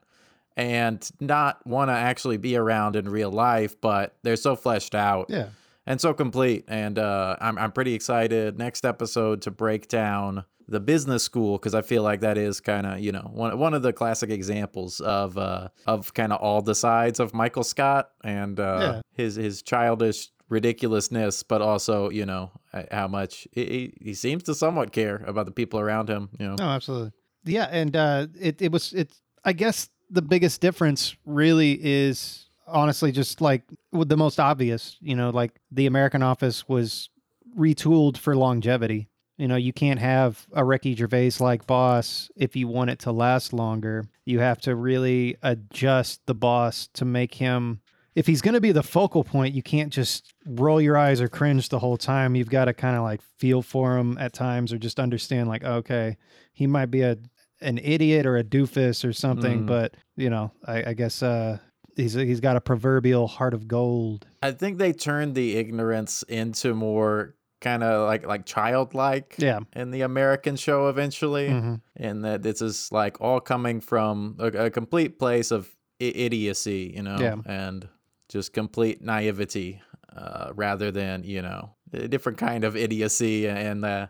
and 0.57 1.07
not 1.19 1.63
want 1.67 1.89
to 1.89 1.93
actually 1.93 2.37
be 2.37 2.57
around 2.57 2.95
in 2.95 3.07
real 3.07 3.31
life, 3.31 3.79
but 3.79 4.15
they're 4.23 4.35
so 4.35 4.55
fleshed 4.55 4.95
out 4.95 5.27
Yeah. 5.29 5.49
And 5.89 5.99
so 5.99 6.13
complete. 6.13 6.63
And 6.69 6.97
uh, 6.97 7.35
I'm 7.41 7.57
I'm 7.57 7.71
pretty 7.73 7.93
excited 7.93 8.57
next 8.57 8.85
episode 8.85 9.41
to 9.41 9.51
break 9.51 9.89
down 9.89 10.45
the 10.69 10.79
business 10.79 11.23
school 11.23 11.57
because 11.57 11.73
I 11.73 11.81
feel 11.81 12.03
like 12.03 12.21
that 12.21 12.37
is 12.37 12.61
kind 12.61 12.85
of 12.85 12.99
you 12.99 13.11
know 13.11 13.29
one 13.33 13.57
one 13.59 13.73
of 13.73 13.81
the 13.81 13.91
classic 13.91 14.29
examples 14.29 15.01
of 15.01 15.37
uh, 15.37 15.67
of 15.87 16.13
kind 16.13 16.31
of 16.31 16.39
all 16.39 16.61
the 16.61 16.75
sides 16.75 17.19
of 17.19 17.33
Michael 17.33 17.63
Scott 17.63 18.11
and 18.23 18.59
uh, 18.59 18.77
Yeah. 18.79 19.01
his 19.23 19.35
his 19.35 19.61
childish 19.63 20.29
ridiculousness, 20.73 21.43
but 21.43 21.61
also 21.61 22.09
you 22.09 22.25
know 22.25 22.51
how 22.91 23.07
much 23.07 23.47
he, 23.51 23.65
he- 23.65 23.93
he 24.01 24.13
seems 24.13 24.43
to 24.43 24.53
somewhat 24.55 24.91
care 24.91 25.23
about 25.27 25.45
the 25.45 25.51
people 25.51 25.79
around 25.79 26.09
him. 26.09 26.29
You 26.39 26.47
know, 26.47 26.55
No, 26.55 26.65
absolutely. 26.69 27.11
Yeah, 27.45 27.67
and 27.71 27.95
uh, 27.95 28.27
it 28.39 28.61
it 28.61 28.71
was 28.71 28.93
it. 28.93 29.11
I 29.45 29.53
guess 29.53 29.89
the 30.09 30.21
biggest 30.21 30.59
difference 30.61 31.15
really 31.25 31.79
is 31.81 32.48
honestly 32.71 33.11
just 33.11 33.41
like 33.41 33.63
with 33.91 34.09
the 34.09 34.17
most 34.17 34.39
obvious. 34.39 34.97
You 35.01 35.15
know, 35.15 35.29
like 35.29 35.59
the 35.71 35.85
American 35.85 36.23
Office 36.23 36.67
was 36.67 37.09
retooled 37.57 38.17
for 38.17 38.35
longevity. 38.35 39.09
You 39.37 39.47
know, 39.47 39.55
you 39.55 39.71
can't 39.71 39.99
have 39.99 40.45
a 40.53 40.65
Ricky 40.65 40.95
Gervais 40.95 41.31
like 41.39 41.65
boss 41.65 42.29
if 42.35 42.55
you 42.55 42.67
want 42.67 42.89
it 42.89 42.99
to 42.99 43.11
last 43.11 43.53
longer. 43.53 44.05
You 44.25 44.39
have 44.39 44.59
to 44.61 44.75
really 44.75 45.37
adjust 45.41 46.25
the 46.25 46.35
boss 46.35 46.89
to 46.95 47.05
make 47.05 47.35
him. 47.35 47.79
If 48.15 48.27
he's 48.27 48.41
going 48.41 48.55
to 48.55 48.59
be 48.61 48.73
the 48.73 48.83
focal 48.83 49.23
point, 49.23 49.55
you 49.55 49.63
can't 49.63 49.93
just 49.93 50.33
roll 50.45 50.81
your 50.81 50.97
eyes 50.97 51.21
or 51.21 51.29
cringe 51.29 51.69
the 51.69 51.79
whole 51.79 51.95
time. 51.95 52.35
You've 52.35 52.49
got 52.49 52.65
to 52.65 52.73
kind 52.73 52.97
of 52.97 53.03
like 53.03 53.21
feel 53.37 53.61
for 53.61 53.97
him 53.97 54.17
at 54.17 54.33
times 54.33 54.73
or 54.73 54.77
just 54.77 54.99
understand, 54.99 55.47
like, 55.47 55.63
okay, 55.63 56.17
he 56.51 56.67
might 56.67 56.87
be 56.91 57.01
a 57.01 57.17
an 57.61 57.77
idiot 57.77 58.25
or 58.25 58.37
a 58.37 58.43
doofus 58.43 59.07
or 59.07 59.13
something, 59.13 59.63
Mm. 59.63 59.67
but 59.67 59.93
you 60.17 60.29
know, 60.29 60.51
I, 60.65 60.89
I 60.89 60.93
guess 60.93 61.21
uh, 61.23 61.59
he's 61.99 62.13
he's 62.13 62.39
got 62.39 62.55
a 62.55 62.61
proverbial 62.61 63.27
heart 63.27 63.53
of 63.53 63.67
gold. 63.67 64.25
I 64.41 64.51
think 64.51 64.77
they 64.77 64.93
turned 64.93 65.35
the 65.35 65.57
ignorance 65.57 66.23
into 66.23 66.73
more 66.73 67.35
kind 67.61 67.83
of 67.83 68.07
like 68.07 68.25
like 68.25 68.45
childlike. 68.45 69.35
Yeah. 69.37 69.59
in 69.75 69.91
the 69.91 70.01
American 70.01 70.55
show 70.55 70.87
eventually, 70.89 71.49
Mhm. 71.49 71.81
and 71.97 72.23
that 72.25 72.41
this 72.41 72.61
is 72.61 72.89
like 72.91 73.19
all 73.21 73.39
coming 73.39 73.81
from 73.81 74.35
a, 74.39 74.45
a 74.47 74.69
complete 74.69 75.19
place 75.19 75.51
of 75.51 75.67
I- 76.01 76.05
idiocy, 76.15 76.93
you 76.95 77.03
know, 77.03 77.17
Yeah. 77.19 77.35
and 77.45 77.87
just 78.29 78.53
complete 78.53 79.01
naivety, 79.01 79.81
uh, 80.15 80.51
rather 80.55 80.91
than 80.91 81.23
you 81.23 81.41
know 81.41 81.75
a 81.91 82.07
different 82.07 82.37
kind 82.37 82.63
of 82.63 82.75
idiocy 82.77 83.47
and 83.49 83.83
the 83.83 84.09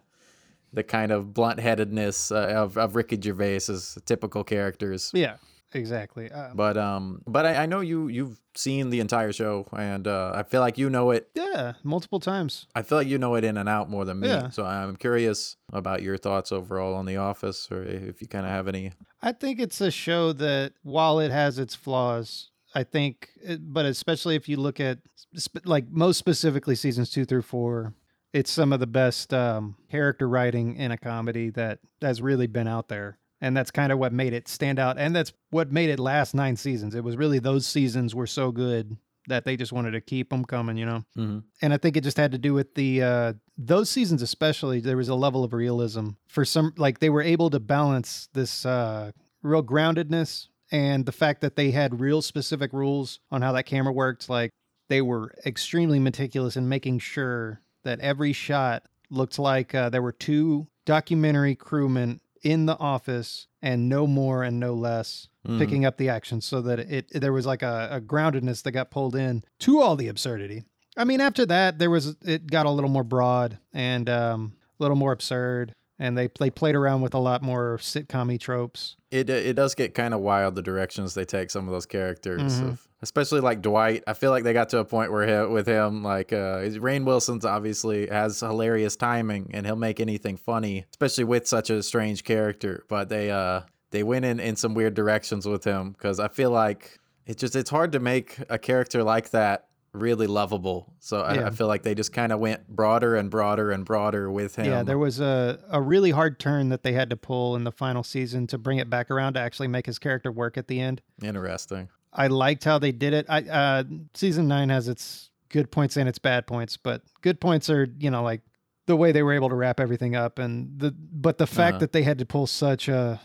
the 0.72 0.84
kind 0.84 1.12
of 1.12 1.34
blunt 1.34 1.60
headedness 1.60 2.32
uh, 2.32 2.54
of 2.56 2.78
of 2.78 2.96
Ricky 2.96 3.18
Gervais's 3.20 3.98
typical 4.06 4.44
characters. 4.44 5.10
Yeah, 5.16 5.38
exactly. 5.74 6.32
Uh, 6.32 6.50
But 6.54 6.78
um, 6.78 7.22
but 7.28 7.46
I, 7.46 7.64
I 7.64 7.66
know 7.66 7.80
you 7.82 8.08
you've 8.08 8.40
seen 8.56 8.90
the 8.90 9.00
entire 9.00 9.32
show, 9.32 9.68
and 9.76 10.08
uh, 10.08 10.32
I 10.36 10.44
feel 10.44 10.62
like 10.62 10.78
you 10.78 10.90
know 10.90 11.12
it 11.12 11.30
yeah, 11.36 11.74
multiple 11.84 12.20
times. 12.20 12.68
I 12.76 12.82
feel 12.82 12.98
like 12.98 13.08
you 13.08 13.18
know 13.18 13.36
it 13.36 13.44
in 13.44 13.58
and 13.58 13.70
out 13.70 13.90
more 13.90 14.06
than 14.06 14.20
me. 14.20 14.28
Yeah. 14.28 14.50
So 14.50 14.66
I'm 14.66 14.96
curious 14.96 15.58
about 15.72 16.02
your 16.02 16.18
thoughts 16.18 16.52
overall 16.52 16.96
on 16.96 17.06
The 17.06 17.18
Office, 17.18 17.70
or 17.72 17.84
if 17.84 18.22
you 18.22 18.28
kind 18.28 18.46
of 18.46 18.52
have 18.52 18.68
any. 18.68 18.92
I 19.22 19.32
think 19.34 19.60
it's 19.60 19.82
a 19.82 19.92
show 19.92 20.34
that, 20.34 20.74
while 20.84 21.20
it 21.20 21.32
has 21.32 21.60
its 21.60 21.76
flaws, 21.76 22.52
I 22.74 22.84
think, 22.84 23.30
it, 23.42 23.60
but 23.62 23.86
especially 23.86 24.36
if 24.36 24.48
you 24.48 24.58
look 24.58 24.80
at, 24.80 25.00
sp- 25.36 25.66
like, 25.66 25.90
most 25.90 26.18
specifically 26.18 26.76
seasons 26.76 27.10
two 27.10 27.26
through 27.26 27.42
four, 27.42 27.94
it's 28.32 28.52
some 28.52 28.72
of 28.72 28.80
the 28.80 28.88
best 28.88 29.34
um, 29.34 29.76
character 29.92 30.30
writing 30.30 30.76
in 30.78 30.92
a 30.92 30.98
comedy 30.98 31.50
that 31.52 31.80
has 32.02 32.22
really 32.22 32.48
been 32.48 32.68
out 32.68 32.88
there. 32.88 33.18
And 33.42 33.56
that's 33.56 33.72
kind 33.72 33.92
of 33.92 34.00
what 34.00 34.12
made 34.12 34.34
it 34.34 34.48
stand 34.48 34.80
out. 34.80 34.98
And 34.98 35.16
that's 35.16 35.32
what 35.50 35.72
made 35.72 35.90
it 35.90 36.00
last 36.00 36.34
nine 36.36 36.56
seasons. 36.58 36.94
It 36.96 37.04
was 37.04 37.16
really 37.16 37.40
those 37.40 37.66
seasons 37.66 38.14
were 38.14 38.28
so 38.28 38.52
good 38.52 38.98
that 39.28 39.46
they 39.46 39.56
just 39.56 39.72
wanted 39.72 39.92
to 39.92 40.02
keep 40.02 40.30
them 40.32 40.44
coming, 40.44 40.76
you 40.76 40.86
know? 40.86 41.04
Mhm. 41.18 41.44
and 41.62 41.74
I 41.74 41.78
think 41.78 41.96
it 41.96 42.04
just 42.04 42.18
had 42.18 42.32
to 42.32 42.38
do 42.38 42.54
with 42.54 42.74
the 42.76 43.04
uh 43.04 43.34
those 43.58 43.90
seasons 43.90 44.22
especially 44.22 44.80
there 44.80 44.98
was 44.98 45.10
a 45.10 45.16
level 45.16 45.44
of 45.44 45.54
realism 45.54 46.12
for 46.28 46.46
some 46.46 46.74
like 46.78 47.00
they 47.00 47.10
were 47.10 47.22
able 47.22 47.50
to 47.52 47.60
balance 47.60 48.28
this 48.34 48.66
uh 48.66 49.12
real 49.44 49.62
groundedness 49.64 50.48
and 50.72 51.06
the 51.06 51.12
fact 51.12 51.42
that 51.42 51.56
they 51.58 51.72
had 51.72 52.00
real 52.00 52.22
specific 52.22 52.74
rules 52.74 53.20
on 53.32 53.42
how 53.42 53.52
that 53.52 53.66
camera 53.66 53.94
worked 53.94 54.30
like 54.30 54.50
they 54.88 55.02
were 55.02 55.34
extremely 55.46 56.00
meticulous 56.00 56.56
in 56.58 56.68
making 56.68 56.98
sure 57.00 57.62
that 57.84 58.00
every 58.00 58.34
shot 58.34 58.84
looked 59.12 59.38
like 59.38 59.76
uh, 59.76 59.90
there 59.90 60.02
were 60.02 60.12
two 60.12 60.68
documentary 60.86 61.54
crewmen 61.56 62.20
in 62.44 62.66
the 62.66 62.78
office 62.78 63.48
and 63.62 63.90
no 63.90 64.08
more 64.08 64.44
and 64.44 64.60
no 64.60 64.74
less 64.74 65.28
picking 65.58 65.84
up 65.84 65.98
the 65.98 66.10
action 66.10 66.42
so 66.42 66.62
that 66.62 66.78
it, 66.80 67.08
there 67.12 67.34
was 67.34 67.46
like 67.46 67.64
a, 67.64 67.88
a 67.94 68.00
groundedness 68.02 68.62
that 68.62 68.72
got 68.72 68.92
pulled 68.92 69.16
in 69.16 69.44
to 69.60 69.80
all 69.82 69.96
the 69.96 70.08
absurdity 70.08 70.64
I 70.98 71.06
mean, 71.06 71.22
after 71.22 71.46
that, 71.46 71.80
there 71.80 71.90
was 71.90 72.18
it 72.26 72.48
got 72.52 72.66
a 72.66 72.70
little 72.70 72.90
more 72.90 73.06
broad 73.06 73.58
and 73.74 74.10
um, 74.10 74.54
a 74.80 74.84
little 74.84 74.98
more 74.98 75.14
absurd, 75.14 75.74
and 75.98 76.18
they 76.18 76.28
they 76.40 76.50
played 76.50 76.76
around 76.76 77.02
with 77.02 77.14
a 77.14 77.20
lot 77.20 77.42
more 77.42 77.78
sitcom 77.78 78.38
tropes. 78.38 78.98
It 79.10 79.30
it 79.30 79.56
does 79.56 79.76
get 79.76 79.94
kind 79.96 80.14
of 80.14 80.20
wild 80.20 80.56
the 80.56 80.62
directions 80.62 81.14
they 81.14 81.24
take 81.24 81.52
some 81.52 81.68
of 81.68 81.72
those 81.72 81.86
characters, 81.86 82.42
Mm-hmm. 82.56 82.70
of, 82.70 82.88
especially 83.02 83.42
like 83.42 83.62
Dwight. 83.62 84.04
I 84.08 84.14
feel 84.14 84.32
like 84.32 84.44
they 84.44 84.54
got 84.54 84.70
to 84.70 84.80
a 84.80 84.86
point 84.86 85.12
where 85.12 85.26
he, 85.46 85.52
with 85.52 85.68
him, 85.68 86.04
like 86.04 86.34
uh, 86.34 86.60
Rainn 86.80 87.06
Wilson's 87.06 87.46
obviously 87.46 88.08
has 88.08 88.40
hilarious 88.40 88.96
timing, 88.96 89.52
and 89.54 89.66
he'll 89.66 89.76
make 89.76 90.00
anything 90.00 90.38
funny, 90.38 90.86
especially 90.92 91.24
with 91.24 91.48
such 91.48 91.70
a 91.70 91.82
strange 91.84 92.24
character. 92.24 92.84
But 92.90 93.10
they 93.10 93.32
uh 93.32 93.62
they 93.92 94.04
went 94.04 94.26
in 94.26 94.40
in 94.40 94.56
some 94.56 94.74
weird 94.74 94.94
directions 94.94 95.48
with 95.48 95.64
him 95.64 95.92
because 95.92 96.20
I 96.20 96.28
feel 96.28 96.52
like 96.52 97.00
it's 97.26 97.40
just 97.40 97.56
it's 97.56 97.70
hard 97.70 97.92
to 97.94 98.00
make 98.00 98.38
a 98.50 98.58
character 98.58 99.04
like 99.04 99.32
that 99.32 99.66
really 99.92 100.28
lovable. 100.28 100.94
So 101.00 101.22
I, 101.22 101.34
Yeah. 101.34 101.48
I 101.48 101.50
feel 101.50 101.66
like 101.66 101.82
they 101.82 101.96
just 101.96 102.14
kind 102.14 102.32
of 102.32 102.40
went 102.40 102.68
broader 102.68 103.16
and 103.16 103.32
broader 103.32 103.72
and 103.72 103.84
broader 103.84 104.30
with 104.30 104.56
him. 104.56 104.66
Yeah, 104.66 104.84
there 104.84 105.00
was 105.00 105.20
a 105.20 105.60
a 105.72 105.82
really 105.82 106.12
hard 106.12 106.40
turn 106.40 106.70
that 106.70 106.84
they 106.84 106.94
had 106.94 107.10
to 107.10 107.18
pull 107.18 107.56
in 107.56 107.64
the 107.64 107.72
final 107.72 108.04
season 108.04 108.46
to 108.48 108.58
bring 108.60 108.78
it 108.78 108.90
back 108.90 109.10
around 109.10 109.34
to 109.34 109.40
actually 109.40 109.68
make 109.68 109.88
his 109.88 109.98
character 109.98 110.32
work 110.32 110.58
at 110.58 110.68
the 110.68 110.80
end. 110.80 111.02
Interesting. 111.24 111.90
I 112.14 112.28
liked 112.28 112.64
how 112.64 112.80
they 112.80 112.92
did 112.92 113.14
it. 113.14 113.26
I 113.30 113.42
uh, 113.44 113.84
season 114.14 114.48
nine 114.48 114.70
has 114.70 114.88
its 114.88 115.30
good 115.50 115.72
points 115.72 115.98
and 115.98 116.08
its 116.10 116.20
bad 116.20 116.48
points, 116.48 116.78
but 116.78 117.02
good 117.22 117.40
points 117.40 117.70
are 117.70 117.88
you 118.00 118.10
know 118.12 118.24
like 118.24 118.42
the 118.88 118.96
way 118.96 119.12
they 119.12 119.22
were 119.24 119.34
able 119.34 119.50
to 119.50 119.56
wrap 119.56 119.80
everything 119.80 120.16
up, 120.16 120.40
and 120.40 120.80
the 120.80 120.92
but 120.92 121.38
the 121.38 121.48
fact 121.48 121.74
Uh-huh. 121.76 121.80
that 121.80 121.92
they 121.92 122.04
had 122.04 122.18
to 122.20 122.26
pull 122.26 122.48
such 122.48 122.88
a 122.88 123.20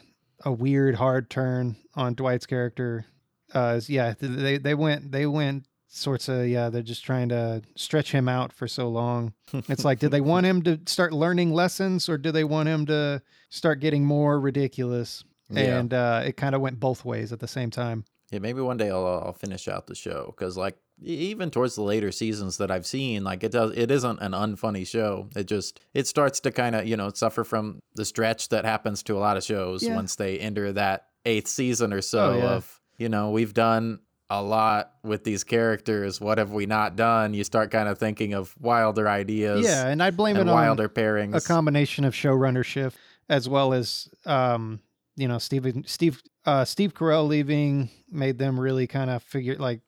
a 0.45 0.53
weird 0.53 0.97
hard 0.97 1.31
turn 1.31 1.77
on 1.95 2.15
Dwight's 2.15 2.45
character, 2.47 3.07
uh, 3.55 3.75
is- 3.79 3.89
yeah, 3.89 4.15
they 4.21 4.59
they 4.59 4.75
went 4.75 5.11
they 5.13 5.27
went 5.27 5.65
sorts 5.89 6.29
of 6.29 6.47
yeah 6.49 6.69
they're 6.71 6.83
just 6.83 7.05
trying 7.05 7.29
to 7.29 7.63
stretch 7.77 8.11
him 8.13 8.29
out 8.29 8.53
for 8.53 8.67
so 8.69 8.89
long. 8.89 9.33
It's 9.69 9.85
like 9.85 10.01
did 10.01 10.11
they 10.11 10.21
want 10.33 10.45
him 10.45 10.61
to 10.65 10.81
start 10.87 11.13
learning 11.13 11.53
lessons 11.53 12.09
or 12.09 12.19
do 12.19 12.33
they 12.33 12.45
want 12.45 12.69
him 12.69 12.85
to 12.87 13.23
start 13.49 13.81
getting 13.81 14.05
more 14.05 14.39
ridiculous? 14.41 15.25
Yeah. 15.49 15.79
And 15.79 15.95
uh, 15.95 16.23
it 16.27 16.37
kind 16.37 16.55
of 16.55 16.61
went 16.63 16.81
both 16.81 17.05
ways 17.05 17.33
at 17.33 17.39
the 17.39 17.47
same 17.47 17.71
time. 17.71 18.05
Yeah, 18.31 18.39
maybe 18.41 18.61
one 18.61 18.77
day 18.79 18.91
I'll, 18.91 19.07
I'll 19.07 19.33
finish 19.33 19.69
out 19.69 19.87
the 19.87 19.95
show 19.95 20.35
because, 20.37 20.57
like, 20.57 20.77
even 21.03 21.51
towards 21.51 21.75
the 21.75 21.83
later 21.83 22.11
seasons 22.11 22.57
that 22.57 22.71
I've 22.71 22.87
seen, 22.87 23.23
like, 23.25 23.45
it 23.45 23.53
does 23.53 23.73
it 23.77 23.91
isn't 23.91 24.21
an 24.21 24.33
unfunny 24.33 24.87
show. 24.87 25.29
It 25.37 25.45
just 25.47 25.81
it 25.93 26.07
starts 26.07 26.41
to 26.41 26.51
kind 26.51 26.75
of 26.75 26.87
you 26.87 26.97
know 26.97 27.11
suffer 27.11 27.45
from 27.45 27.81
the 27.95 28.05
stretch 28.05 28.49
that 28.49 28.65
happens 28.65 29.03
to 29.05 29.17
a 29.17 29.21
lot 29.21 29.37
of 29.37 29.45
shows 29.45 29.83
Yeah. 29.83 29.95
once 29.95 30.17
they 30.17 30.39
enter 30.39 30.73
that 30.73 31.07
eighth 31.27 31.49
season 31.49 31.93
or 31.93 32.01
so 32.03 32.33
Oh, 32.33 32.37
yeah. 32.39 32.45
of 32.55 32.81
you 32.97 33.09
know 33.09 33.31
we've 33.31 33.55
done 33.55 34.01
a 34.31 34.43
lot 34.43 34.93
with 35.03 35.23
these 35.25 35.45
characters. 35.45 36.21
What 36.21 36.39
have 36.39 36.51
we 36.51 36.65
not 36.67 36.97
done? 36.97 37.35
You 37.35 37.45
start 37.45 37.71
kind 37.71 37.89
of 37.89 37.99
thinking 37.99 38.33
of 38.33 38.55
wilder 38.59 39.07
ideas. 39.09 39.65
Yeah, 39.67 39.87
and 39.87 40.03
I 40.03 40.11
blame 40.13 40.37
and 40.37 40.49
it 40.49 40.53
on 40.53 40.55
wilder 40.65 40.89
pairings. 40.89 41.35
a 41.37 41.41
combination 41.41 42.05
of 42.05 42.15
showrunnership 42.15 42.95
as 43.29 43.49
well 43.49 43.73
as 43.75 44.09
um, 44.27 44.81
you 45.17 45.29
know 45.29 45.39
Steve 45.39 45.83
Steve 45.87 46.23
uh, 46.45 46.65
Steve 46.65 46.95
Carell 46.95 47.27
leaving 47.27 47.89
made 48.11 48.39
them 48.39 48.59
really 48.59 48.87
kind 48.87 49.11
of 49.11 49.23
figure 49.23 49.57
like 49.57 49.81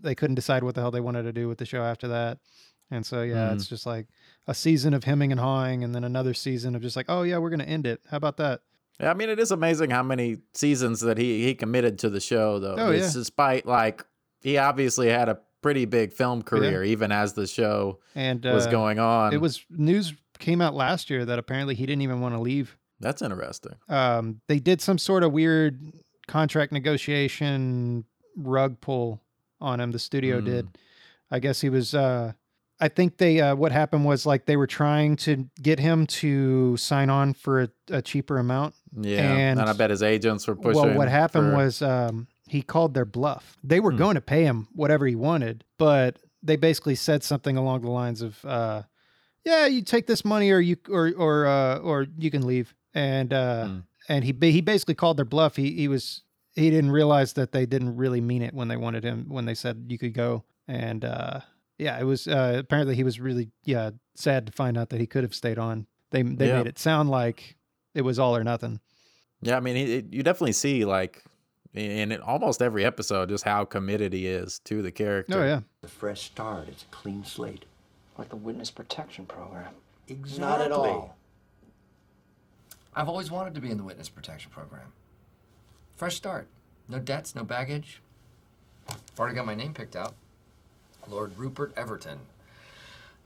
they 0.00 0.14
couldn't 0.14 0.34
decide 0.34 0.62
what 0.62 0.74
the 0.74 0.80
hell 0.80 0.90
they 0.90 1.00
wanted 1.00 1.22
to 1.22 1.32
do 1.32 1.48
with 1.48 1.58
the 1.58 1.64
show 1.66 1.82
after 1.82 2.08
that. 2.08 2.38
And 2.90 3.04
so 3.06 3.22
yeah, 3.22 3.48
Mm. 3.48 3.54
it's 3.54 3.66
just 3.66 3.86
like 3.86 4.06
a 4.46 4.54
season 4.54 4.92
of 4.92 5.04
hemming 5.04 5.32
and 5.32 5.40
hawing, 5.40 5.82
and 5.82 5.94
then 5.94 6.04
another 6.04 6.34
season 6.34 6.74
of 6.74 6.82
just 6.82 6.96
like, 6.96 7.06
oh 7.08 7.22
yeah, 7.22 7.38
we're 7.38 7.50
gonna 7.50 7.64
end 7.64 7.86
it. 7.86 8.00
How 8.10 8.16
about 8.18 8.36
that? 8.36 8.60
Yeah, 9.00 9.10
I 9.10 9.14
mean, 9.14 9.28
it 9.28 9.40
is 9.40 9.50
amazing 9.50 9.90
how 9.90 10.02
many 10.02 10.38
seasons 10.52 11.00
that 11.00 11.16
he 11.18 11.42
he 11.44 11.54
committed 11.54 11.98
to 12.00 12.10
the 12.10 12.20
show, 12.20 12.58
though. 12.58 12.76
Oh, 12.78 12.90
yeah. 12.90 13.08
Despite 13.12 13.66
like 13.66 14.04
he 14.42 14.58
obviously 14.58 15.08
had 15.08 15.28
a 15.28 15.38
pretty 15.62 15.86
big 15.86 16.12
film 16.12 16.42
career, 16.42 16.84
even 16.84 17.10
as 17.10 17.32
the 17.32 17.46
show 17.46 17.98
And 18.14 18.44
was 18.44 18.66
uh, 18.66 18.70
going 18.70 18.98
on. 18.98 19.32
It 19.32 19.40
was 19.40 19.64
news 19.70 20.12
came 20.38 20.60
out 20.60 20.74
last 20.74 21.08
year 21.08 21.24
that 21.24 21.38
apparently 21.38 21.74
he 21.74 21.86
didn't 21.86 22.02
even 22.02 22.20
want 22.20 22.34
to 22.34 22.40
leave. 22.40 22.76
That's 23.00 23.22
interesting. 23.22 23.74
Um, 23.88 24.40
they 24.48 24.58
did 24.60 24.80
some 24.80 24.98
sort 24.98 25.22
of 25.22 25.32
weird 25.32 25.80
contract 26.26 26.72
negotiation 26.72 28.04
rug 28.36 28.80
pull 28.80 29.20
on 29.60 29.80
him. 29.80 29.90
The 29.92 29.98
studio 29.98 30.40
Mm. 30.40 30.44
did. 30.44 30.78
I 31.30 31.38
guess 31.38 31.60
he 31.60 31.68
was. 31.68 31.94
Uh, 31.94 32.32
I 32.80 32.88
think 32.88 33.18
they. 33.18 33.40
Uh, 33.40 33.54
what 33.54 33.72
happened 33.72 34.04
was 34.04 34.26
like 34.26 34.46
they 34.46 34.56
were 34.56 34.66
trying 34.66 35.16
to 35.16 35.48
get 35.62 35.78
him 35.78 36.06
to 36.08 36.76
sign 36.76 37.08
on 37.10 37.32
for 37.34 37.62
a, 37.62 37.68
a 37.90 38.02
cheaper 38.02 38.38
amount. 38.38 38.74
Yeah, 39.00 39.20
and, 39.32 39.60
And- 39.60 39.68
I 39.68 39.72
bet 39.72 39.90
his 39.90 40.02
agents 40.02 40.46
were 40.46 40.56
pushing. 40.56 40.82
well, 40.82 40.96
what 40.96 41.08
happened 41.08 41.52
for- 41.52 41.56
was 41.56 41.82
um, 41.82 42.26
he 42.48 42.62
called 42.62 42.94
their 42.94 43.04
bluff. 43.04 43.56
They 43.64 43.80
were 43.80 43.92
Hmm. 43.92 43.98
going 43.98 44.14
to 44.16 44.20
pay 44.20 44.44
him 44.44 44.68
whatever 44.72 45.06
he 45.06 45.14
wanted, 45.14 45.64
but 45.78 46.18
they 46.42 46.56
basically 46.56 46.94
said 46.94 47.22
something 47.22 47.56
along 47.56 47.82
the 47.82 47.90
lines 47.90 48.20
of, 48.22 48.44
uh, 48.44 48.82
"Yeah, 49.44 49.66
you 49.66 49.82
take 49.82 50.06
this 50.06 50.24
money, 50.24 50.50
or 50.50 50.58
you 50.60 50.76
or 50.88 51.12
or 51.16 51.46
uh, 51.46 51.78
or 51.78 52.06
you 52.18 52.30
can 52.30 52.46
leave." 52.46 52.74
And 52.94 53.32
uh, 53.32 53.66
Hmm. 53.66 53.78
and 54.08 54.24
he 54.24 54.34
he 54.52 54.60
basically 54.60 54.94
called 54.94 55.16
their 55.16 55.24
bluff. 55.24 55.56
He 55.56 55.72
he 55.72 55.88
was 55.88 56.22
he 56.54 56.70
didn't 56.70 56.92
realize 56.92 57.32
that 57.34 57.52
they 57.52 57.66
didn't 57.66 57.96
really 57.96 58.20
mean 58.20 58.42
it 58.42 58.54
when 58.54 58.68
they 58.68 58.76
wanted 58.76 59.02
him 59.04 59.26
when 59.28 59.44
they 59.46 59.54
said 59.54 59.86
you 59.88 59.98
could 59.98 60.14
go. 60.14 60.44
And 60.68 61.04
uh, 61.04 61.40
yeah, 61.78 61.98
it 61.98 62.04
was 62.04 62.28
uh, 62.28 62.56
apparently 62.58 62.94
he 62.94 63.02
was 63.04 63.18
really 63.20 63.50
yeah 63.64 63.90
sad 64.14 64.46
to 64.46 64.52
find 64.52 64.78
out 64.78 64.90
that 64.90 65.00
he 65.00 65.06
could 65.06 65.24
have 65.24 65.34
stayed 65.34 65.58
on. 65.58 65.86
They 66.10 66.22
they 66.22 66.48
Yeah. 66.48 66.58
made 66.58 66.66
it 66.68 66.78
sound 66.78 67.10
like 67.10 67.56
it 67.94 68.02
was 68.02 68.18
all 68.18 68.36
or 68.36 68.44
nothing. 68.44 68.80
Yeah, 69.42 69.56
I 69.56 69.60
mean, 69.60 69.76
it, 69.76 69.88
it- 69.90 70.12
you 70.12 70.22
definitely 70.22 70.52
see 70.52 70.84
like 70.84 71.24
in 71.74 72.12
it, 72.12 72.20
almost 72.20 72.62
every 72.62 72.84
episode 72.84 73.28
just 73.30 73.42
how 73.42 73.64
committed 73.64 74.12
he 74.12 74.28
is 74.28 74.60
to 74.60 74.80
the 74.80 74.92
character. 74.92 75.40
Oh 75.42 75.44
yeah. 75.44 75.60
a 75.82 75.88
fresh 75.88 76.22
start. 76.22 76.68
It's 76.68 76.84
a 76.84 76.86
clean 76.94 77.24
slate. 77.24 77.64
Like 78.16 78.28
the 78.28 78.36
witness 78.36 78.70
protection 78.70 79.26
program. 79.26 79.74
Exactly. 80.06 80.40
Not 80.46 80.60
at 80.60 80.70
all. 80.70 81.16
I've 82.96 83.08
always 83.08 83.30
wanted 83.30 83.54
to 83.54 83.60
be 83.60 83.70
in 83.70 83.76
the 83.76 83.82
witness 83.82 84.08
protection 84.08 84.50
program. 84.50 84.92
Fresh 85.96 86.16
start. 86.16 86.46
No 86.88 86.98
debts, 86.98 87.34
no 87.34 87.42
baggage. 87.42 88.00
I've 88.88 89.18
already 89.18 89.34
got 89.34 89.46
my 89.46 89.54
name 89.54 89.74
picked 89.74 89.96
out. 89.96 90.14
Lord 91.08 91.36
Rupert 91.36 91.72
Everton. 91.76 92.18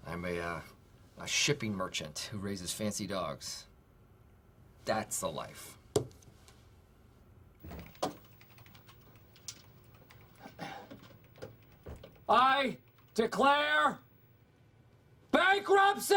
I'm 0.07 0.25
a, 0.25 0.39
uh, 0.41 0.61
a 1.21 1.27
shipping 1.27 1.75
merchant 1.75 2.29
who 2.31 2.39
raises 2.39 2.73
fancy 2.73 3.07
dogs. 3.07 3.67
That's 4.85 5.21
the 5.21 5.29
life. 5.29 5.77
I 12.29 12.77
declare 13.15 13.99
bankruptcy! 15.31 16.15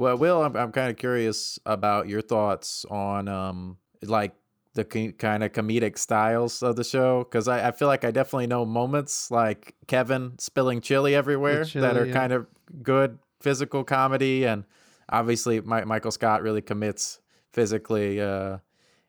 Well, 0.00 0.16
Will, 0.16 0.42
I'm, 0.42 0.56
I'm 0.56 0.72
kind 0.72 0.90
of 0.90 0.96
curious 0.96 1.58
about 1.66 2.08
your 2.08 2.22
thoughts 2.22 2.86
on 2.90 3.28
um 3.28 3.76
like 4.02 4.32
the 4.72 4.84
kind 4.84 5.44
of 5.44 5.52
comedic 5.52 5.98
styles 5.98 6.62
of 6.62 6.76
the 6.76 6.84
show 6.84 7.24
because 7.24 7.48
I, 7.48 7.68
I 7.68 7.72
feel 7.72 7.86
like 7.86 8.02
I 8.04 8.10
definitely 8.10 8.46
know 8.46 8.64
moments 8.64 9.30
like 9.30 9.74
Kevin 9.88 10.38
spilling 10.38 10.80
chili 10.80 11.14
everywhere 11.14 11.64
chili, 11.64 11.86
that 11.86 11.98
are 11.98 12.06
yeah. 12.06 12.14
kind 12.14 12.32
of 12.32 12.46
good 12.82 13.18
physical 13.40 13.84
comedy, 13.84 14.46
and 14.46 14.64
obviously 15.10 15.60
Mi- 15.60 15.84
Michael 15.84 16.12
Scott 16.12 16.42
really 16.42 16.62
commits 16.62 17.20
physically 17.52 18.22
uh, 18.22 18.56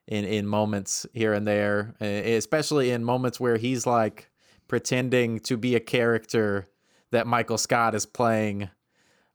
in 0.07 0.25
in 0.25 0.45
moments 0.45 1.05
here 1.13 1.31
and 1.31 1.48
there, 1.48 1.95
e- 2.01 2.33
especially 2.33 2.91
in 2.91 3.05
moments 3.05 3.39
where 3.39 3.55
he's 3.55 3.88
like 3.88 4.29
pretending 4.67 5.39
to 5.39 5.55
be 5.55 5.74
a 5.74 5.79
character 5.79 6.67
that 7.12 7.27
Michael 7.27 7.57
Scott 7.57 7.95
is 7.95 8.05
playing. 8.05 8.69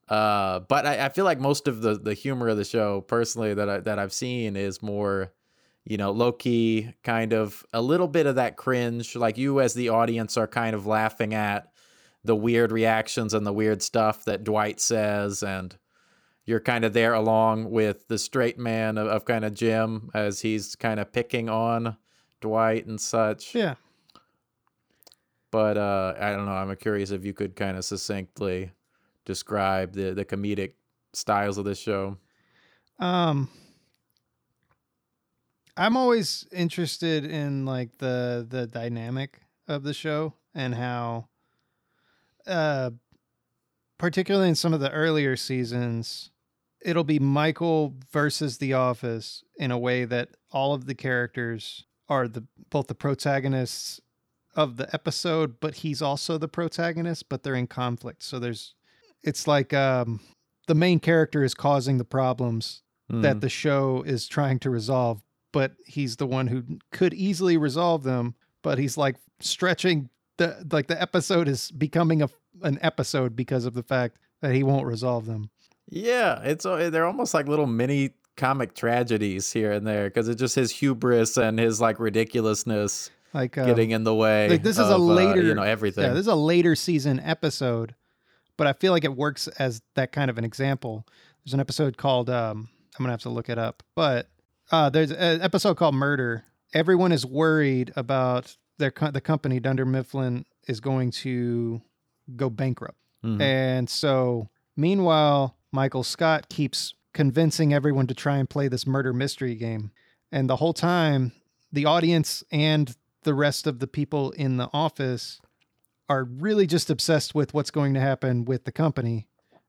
Uh, 0.08 0.60
but 0.60 0.86
I, 0.86 1.06
I 1.06 1.08
feel 1.08 1.24
like 1.24 1.40
most 1.40 1.66
of 1.66 1.82
the 1.82 1.94
the 1.94 2.14
humor 2.14 2.48
of 2.48 2.56
the 2.56 2.64
show, 2.64 3.00
personally, 3.00 3.54
that 3.54 3.68
I, 3.68 3.80
that 3.80 3.98
I've 3.98 4.12
seen 4.12 4.56
is 4.56 4.82
more, 4.82 5.32
you 5.84 5.96
know, 5.96 6.12
low 6.12 6.32
key, 6.32 6.94
kind 7.02 7.32
of 7.32 7.64
a 7.72 7.82
little 7.82 8.08
bit 8.08 8.26
of 8.26 8.36
that 8.36 8.56
cringe. 8.56 9.16
Like 9.16 9.36
you, 9.36 9.60
as 9.60 9.74
the 9.74 9.88
audience, 9.88 10.36
are 10.36 10.46
kind 10.46 10.76
of 10.76 10.86
laughing 10.86 11.34
at 11.34 11.72
the 12.24 12.36
weird 12.36 12.72
reactions 12.72 13.34
and 13.34 13.46
the 13.46 13.52
weird 13.52 13.82
stuff 13.82 14.24
that 14.24 14.44
Dwight 14.44 14.80
says, 14.80 15.42
and 15.42 15.76
you're 16.44 16.60
kind 16.60 16.84
of 16.84 16.92
there 16.92 17.14
along 17.14 17.70
with 17.70 18.06
the 18.06 18.18
straight 18.18 18.58
man 18.58 18.98
of, 18.98 19.08
of 19.08 19.24
kind 19.24 19.44
of 19.44 19.54
Jim 19.54 20.10
as 20.14 20.40
he's 20.40 20.76
kind 20.76 21.00
of 21.00 21.12
picking 21.12 21.48
on 21.48 21.96
Dwight 22.40 22.86
and 22.86 23.00
such. 23.00 23.54
Yeah. 23.54 23.74
But 25.50 25.76
uh, 25.76 26.14
I 26.20 26.30
don't 26.30 26.46
know. 26.46 26.52
I'm 26.52 26.74
curious 26.76 27.10
if 27.10 27.24
you 27.24 27.32
could 27.32 27.56
kind 27.56 27.76
of 27.76 27.84
succinctly 27.84 28.70
describe 29.26 29.92
the 29.92 30.14
the 30.14 30.24
comedic 30.24 30.72
styles 31.12 31.58
of 31.58 31.66
this 31.66 31.78
show. 31.78 32.16
Um 32.98 33.50
I'm 35.76 35.96
always 35.96 36.46
interested 36.52 37.26
in 37.26 37.66
like 37.66 37.98
the 37.98 38.46
the 38.48 38.66
dynamic 38.66 39.40
of 39.68 39.82
the 39.82 39.92
show 39.92 40.32
and 40.54 40.74
how 40.74 41.28
uh 42.46 42.90
particularly 43.98 44.48
in 44.48 44.54
some 44.54 44.72
of 44.72 44.80
the 44.80 44.90
earlier 44.92 45.36
seasons 45.36 46.30
it'll 46.80 47.04
be 47.04 47.18
Michael 47.18 47.94
versus 48.12 48.58
the 48.58 48.72
office 48.72 49.42
in 49.58 49.70
a 49.70 49.78
way 49.78 50.04
that 50.04 50.30
all 50.50 50.72
of 50.72 50.86
the 50.86 50.94
characters 50.94 51.84
are 52.08 52.28
the 52.28 52.44
both 52.70 52.86
the 52.86 52.94
protagonists 52.94 54.00
of 54.54 54.76
the 54.76 54.88
episode 54.94 55.60
but 55.60 55.76
he's 55.76 56.00
also 56.00 56.38
the 56.38 56.48
protagonist 56.48 57.28
but 57.28 57.42
they're 57.42 57.54
in 57.54 57.66
conflict 57.66 58.22
so 58.22 58.38
there's 58.38 58.74
it's 59.22 59.46
like 59.46 59.72
um 59.74 60.20
the 60.66 60.74
main 60.74 60.98
character 61.00 61.44
is 61.44 61.54
causing 61.54 61.98
the 61.98 62.04
problems 62.04 62.82
that 63.08 63.36
Mhm. 63.36 63.40
the 63.40 63.48
show 63.48 64.02
is 64.04 64.26
trying 64.26 64.58
to 64.58 64.68
resolve, 64.70 65.22
but 65.52 65.72
he's 65.86 66.16
the 66.16 66.26
one 66.26 66.48
who 66.48 66.64
could 66.90 67.14
easily 67.14 67.56
resolve 67.56 68.02
them, 68.02 68.34
but 68.62 68.78
he's 68.78 68.96
like 68.98 69.16
stretching 69.40 70.10
the 70.38 70.66
like 70.72 70.88
the 70.88 71.00
episode 71.00 71.46
is 71.48 71.70
becoming 71.70 72.20
a 72.22 72.28
an 72.62 72.78
episode 72.82 73.36
because 73.36 73.64
of 73.64 73.74
the 73.74 73.82
fact 73.82 74.18
that 74.42 74.54
he 74.54 74.62
won't 74.62 74.86
resolve 74.86 75.26
them. 75.26 75.50
Yeah, 75.88 76.42
it's 76.42 76.66
uh, 76.66 76.90
they're 76.90 77.06
almost 77.06 77.32
like 77.32 77.46
little 77.46 77.66
mini 77.66 78.10
comic 78.36 78.74
tragedies 78.74 79.52
here 79.52 79.70
and 79.72 79.86
there 79.86 80.04
because 80.10 80.28
it's 80.28 80.40
just 80.40 80.56
his 80.56 80.70
hubris 80.72 81.36
and 81.36 81.58
his 81.60 81.80
like 81.80 81.98
ridiculousness 82.00 83.10
Like 83.32 83.56
um, 83.56 83.66
getting 83.66 83.90
in 83.92 84.04
the 84.04 84.14
way. 84.14 84.48
like 84.48 84.62
this 84.62 84.78
is 84.78 84.88
a 84.90 84.94
of, 84.96 85.00
uh, 85.00 85.04
later 85.04 85.42
you 85.42 85.54
know, 85.54 85.62
everything. 85.62 86.04
Yeah, 86.04 86.10
this 86.10 86.22
is 86.22 86.26
a 86.26 86.34
later 86.34 86.74
season 86.74 87.20
episode, 87.20 87.94
but 88.56 88.66
I 88.66 88.72
feel 88.72 88.92
like 88.92 89.04
it 89.04 89.16
works 89.16 89.48
as 89.58 89.82
that 89.94 90.12
kind 90.12 90.30
of 90.30 90.38
an 90.38 90.44
example. 90.44 91.06
There's 91.44 91.54
an 91.54 91.60
episode 91.60 91.96
called 91.96 92.30
um 92.30 92.68
I'm 92.98 93.02
gonna 93.04 93.12
have 93.12 93.22
to 93.22 93.28
look 93.30 93.48
it 93.48 93.58
up, 93.58 93.82
but 93.94 94.28
uh, 94.72 94.90
there's 94.90 95.12
an 95.12 95.42
episode 95.42 95.76
called 95.76 95.94
Murder. 95.94 96.44
Everyone 96.74 97.12
is 97.12 97.24
worried 97.24 97.92
about 97.94 98.56
their 98.78 98.90
co- 98.90 99.10
the 99.10 99.20
company 99.20 99.60
Dunder 99.60 99.84
Mifflin 99.86 100.44
is 100.66 100.80
going 100.80 101.10
to 101.12 101.80
go 102.34 102.50
bankrupt, 102.50 102.98
Mhm. 103.24 103.40
and 103.40 103.88
so 103.90 104.48
meanwhile 104.76 105.56
Michael 105.72 106.02
Scott 106.02 106.48
keeps 106.48 106.94
convincing 107.12 107.72
everyone 107.72 108.06
to 108.08 108.14
try 108.14 108.38
and 108.38 108.48
play 108.50 108.66
this 108.68 108.86
murder 108.86 109.12
mystery 109.12 109.54
game, 109.54 109.90
and 110.32 110.48
the 110.50 110.56
whole 110.56 110.72
time 110.74 111.32
the 111.72 111.84
audience 111.84 112.42
and 112.50 112.96
the 113.22 113.34
rest 113.34 113.66
of 113.66 113.78
the 113.80 113.86
people 113.86 114.30
in 114.32 114.56
the 114.56 114.68
office 114.72 115.40
are 116.08 116.24
really 116.24 116.66
just 116.66 116.90
obsessed 116.90 117.34
with 117.34 117.52
what's 117.54 117.70
going 117.70 117.94
to 117.94 118.00
happen 118.00 118.44
with 118.44 118.64
the 118.64 118.72
company 118.72 119.26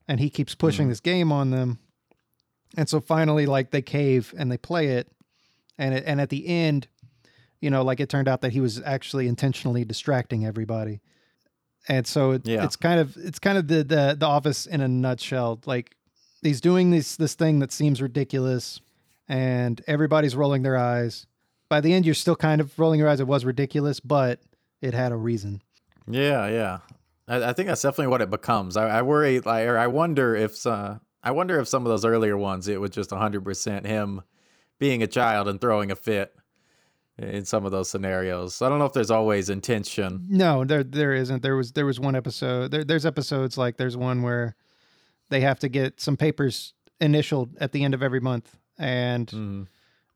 and 0.08 0.20
he 0.20 0.30
keeps 0.30 0.56
pushing 0.56 0.84
mm-hmm. 0.84 0.92
this 0.92 1.00
game 1.00 1.32
on 1.32 1.50
them. 1.50 1.80
And 2.76 2.88
so 2.88 3.00
finally 3.00 3.46
like 3.46 3.72
they 3.72 3.82
cave 3.82 4.34
and 4.38 4.52
they 4.52 4.58
play 4.58 4.88
it. 4.88 5.12
And 5.78 5.94
it, 5.94 6.04
and 6.06 6.22
at 6.22 6.30
the 6.30 6.48
end 6.48 6.88
you 7.60 7.70
know 7.70 7.82
like 7.84 8.00
it 8.00 8.10
turned 8.10 8.28
out 8.28 8.42
that 8.42 8.54
he 8.54 8.62
was 8.62 8.82
actually 8.84 9.28
intentionally 9.28 9.84
distracting 9.84 10.46
everybody. 10.46 11.02
And 11.88 12.06
so 12.06 12.32
it, 12.32 12.48
Yeah. 12.48 12.64
it's 12.64 12.76
kind 12.76 13.00
of 13.00 13.16
it's 13.18 13.40
kind 13.40 13.58
of 13.58 13.68
the, 13.68 13.84
the 13.84 14.16
the 14.20 14.26
office 14.26 14.66
in 14.66 14.82
a 14.82 14.88
nutshell. 14.88 15.60
Like 15.66 15.96
he's 16.42 16.62
doing 16.62 16.92
this 16.92 17.16
this 17.16 17.36
thing 17.36 17.60
that 17.60 17.72
seems 17.72 18.02
ridiculous 18.02 18.80
and 19.28 19.82
everybody's 19.88 20.36
rolling 20.36 20.64
their 20.64 20.78
eyes. 20.78 21.26
By 21.70 21.82
the 21.82 21.94
end 21.94 22.06
you're 22.06 22.16
still 22.16 22.36
kind 22.36 22.62
of 22.62 22.78
rolling 22.78 23.00
your 23.00 23.10
eyes. 23.10 23.20
It 23.20 23.28
was 23.28 23.46
ridiculous 23.46 24.00
but 24.00 24.42
it 24.82 24.94
had 24.94 25.12
a 25.12 25.18
reason 25.18 25.62
Yeah, 26.08 26.48
yeah. 26.48 26.80
I, 27.28 27.50
I 27.50 27.54
think 27.54 27.68
that's 27.68 27.82
definitely 27.82 28.08
what 28.08 28.22
it 28.22 28.30
becomes. 28.30 28.78
I, 28.78 28.88
I 28.88 29.02
worry, 29.02 29.40
like, 29.40 29.68
or 29.68 29.78
I 29.78 29.88
wonder 29.88 30.36
if, 30.36 30.66
uh, 30.66 30.96
I 31.24 31.32
wonder 31.32 31.60
if 31.60 31.68
some 31.68 31.86
of 31.86 31.90
those 31.90 32.06
earlier 32.06 32.38
ones, 32.38 32.68
it 32.68 32.80
was 32.80 32.92
just 32.92 33.12
hundred 33.12 33.44
percent 33.44 33.86
him 33.86 34.22
being 34.80 35.04
a 35.04 35.08
child 35.08 35.48
and 35.48 35.60
throwing 35.60 35.92
a 35.92 35.96
fit 35.96 36.34
in 37.18 37.44
some 37.46 37.66
of 37.66 37.72
those 37.72 37.90
scenarios. 37.90 38.56
So 38.56 38.66
I 38.66 38.70
don't 38.70 38.80
know 38.80 38.86
if 38.86 38.94
there's 38.94 39.12
always 39.12 39.50
intention. 39.50 40.26
No, 40.30 40.64
there 40.64 40.84
there 40.84 41.14
isn't. 41.14 41.42
There 41.42 41.56
was 41.58 41.72
there 41.74 41.86
was 41.86 42.00
one 42.00 42.16
episode. 42.16 42.72
There, 42.72 42.84
there's 42.86 43.06
episodes 43.06 43.58
like 43.58 43.78
there's 43.78 43.98
one 43.98 44.22
where 44.22 44.56
they 45.30 45.42
have 45.42 45.60
to 45.60 45.68
get 45.70 46.00
some 46.00 46.16
papers 46.16 46.74
initialed 47.02 47.58
at 47.60 47.72
the 47.74 47.84
end 47.84 47.94
of 47.94 48.02
every 48.04 48.20
month, 48.22 48.56
and 48.78 49.28
Mhm. 49.28 49.68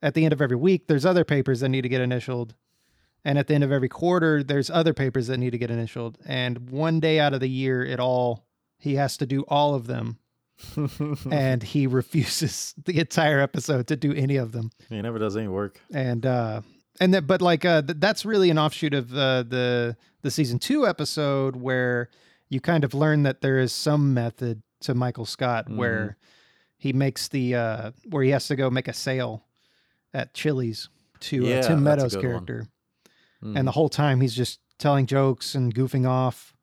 at 0.01 0.13
the 0.13 0.23
end 0.23 0.31
of 0.33 0.41
every 0.41 0.55
week, 0.57 0.87
there's 0.87 1.05
other 1.05 1.25
papers 1.25 1.59
that 1.59 1.69
need 1.69 1.81
to 1.81 1.89
get 1.89 2.01
initialed, 2.01 2.53
and 3.25 3.37
at 3.37 3.47
the 3.47 3.53
end 3.53 3.63
of 3.63 3.71
every 3.71 3.89
quarter, 3.89 4.43
there's 4.43 4.69
other 4.69 4.93
papers 4.93 5.27
that 5.27 5.37
need 5.37 5.51
to 5.51 5.57
get 5.57 5.69
initialed. 5.71 6.17
And 6.25 6.69
one 6.69 6.99
day 6.99 7.19
out 7.19 7.33
of 7.33 7.39
the 7.39 7.49
year, 7.49 7.83
it 7.83 7.99
all 7.99 8.45
he 8.79 8.95
has 8.95 9.15
to 9.17 9.25
do 9.27 9.41
all 9.47 9.75
of 9.75 9.85
them 9.87 10.17
and 11.31 11.63
he 11.63 11.87
refuses 11.87 12.73
the 12.85 12.99
entire 12.99 13.39
episode 13.39 13.87
to 13.87 13.95
do 13.95 14.13
any 14.13 14.37
of 14.37 14.51
them. 14.51 14.71
He 14.89 15.01
never 15.01 15.19
does 15.19 15.37
any 15.37 15.47
work. 15.47 15.79
And 15.93 16.25
uh 16.25 16.61
and 16.99 17.13
that 17.13 17.27
but 17.27 17.41
like 17.41 17.65
uh 17.65 17.81
th- 17.83 17.99
that's 17.99 18.25
really 18.25 18.49
an 18.49 18.57
offshoot 18.59 18.93
of 18.93 19.11
uh, 19.13 19.43
the 19.43 19.95
the 20.21 20.31
season 20.31 20.59
2 20.59 20.87
episode 20.87 21.55
where 21.55 22.09
you 22.49 22.59
kind 22.59 22.83
of 22.83 22.93
learn 22.93 23.23
that 23.23 23.41
there 23.41 23.57
is 23.59 23.71
some 23.71 24.13
method 24.13 24.61
to 24.81 24.93
Michael 24.93 25.25
Scott 25.25 25.67
Mhm. 25.69 25.77
where 25.77 26.17
he 26.77 26.93
makes 26.93 27.27
the 27.27 27.55
uh 27.55 27.91
where 28.09 28.23
he 28.23 28.31
has 28.31 28.47
to 28.47 28.55
go 28.55 28.69
make 28.69 28.87
a 28.87 28.93
sale 28.93 29.45
at 30.13 30.33
Chili's 30.33 30.89
to 31.21 31.43
Yeah, 31.45 31.59
uh, 31.59 31.67
Tim 31.67 31.83
Meadows' 31.83 32.15
character. 32.15 32.57
one. 32.59 32.69
Mm. 33.43 33.57
And 33.57 33.67
the 33.67 33.71
whole 33.71 33.89
time 33.89 34.21
he's 34.21 34.35
just 34.35 34.59
telling 34.77 35.05
jokes 35.05 35.55
and 35.55 35.73
goofing 35.73 36.07
off. 36.07 36.53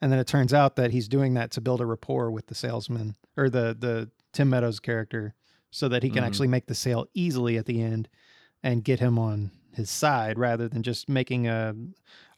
And 0.00 0.12
then 0.12 0.18
it 0.18 0.26
turns 0.26 0.52
out 0.52 0.76
that 0.76 0.90
he's 0.90 1.08
doing 1.08 1.34
that 1.34 1.50
to 1.52 1.60
build 1.60 1.80
a 1.80 1.86
rapport 1.86 2.30
with 2.30 2.46
the 2.46 2.54
salesman 2.54 3.16
or 3.36 3.48
the 3.48 3.76
the 3.78 4.10
Tim 4.32 4.50
Meadows 4.50 4.80
character 4.80 5.34
so 5.70 5.88
that 5.88 6.02
he 6.02 6.10
can 6.10 6.22
Mhm. 6.22 6.26
actually 6.26 6.48
make 6.48 6.66
the 6.66 6.74
sale 6.74 7.06
easily 7.14 7.56
at 7.56 7.66
the 7.66 7.80
end 7.82 8.08
and 8.62 8.84
get 8.84 9.00
him 9.00 9.18
on 9.18 9.50
his 9.72 9.90
side 9.90 10.38
rather 10.38 10.68
than 10.68 10.82
just 10.82 11.08
making 11.08 11.46
a 11.48 11.74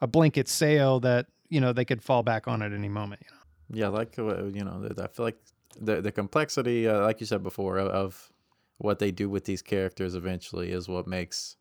a 0.00 0.06
blanket 0.06 0.48
sale 0.48 1.00
that, 1.00 1.26
you 1.48 1.60
know, 1.60 1.72
they 1.72 1.84
could 1.84 2.02
fall 2.02 2.22
back 2.22 2.46
on 2.48 2.62
at 2.62 2.72
any 2.72 2.88
moment, 2.88 3.22
you 3.24 3.30
know. 3.34 3.42
Yeah, 3.80 3.88
like 3.88 4.18
uh, 4.18 4.44
you 4.44 4.62
know, 4.64 4.88
I 4.98 5.06
feel 5.08 5.24
like 5.24 5.38
the 5.80 6.00
the 6.00 6.12
complexity, 6.12 6.86
uh, 6.86 7.00
like 7.02 7.20
you 7.20 7.26
said 7.26 7.42
before, 7.42 7.78
of, 7.78 7.88
of 7.88 8.32
what 8.78 8.98
they 8.98 9.10
do 9.10 9.28
with 9.28 9.44
these 9.44 9.62
characters 9.62 10.14
eventually 10.14 10.70
is 10.70 10.86
what 10.88 11.06
makes 11.06 11.56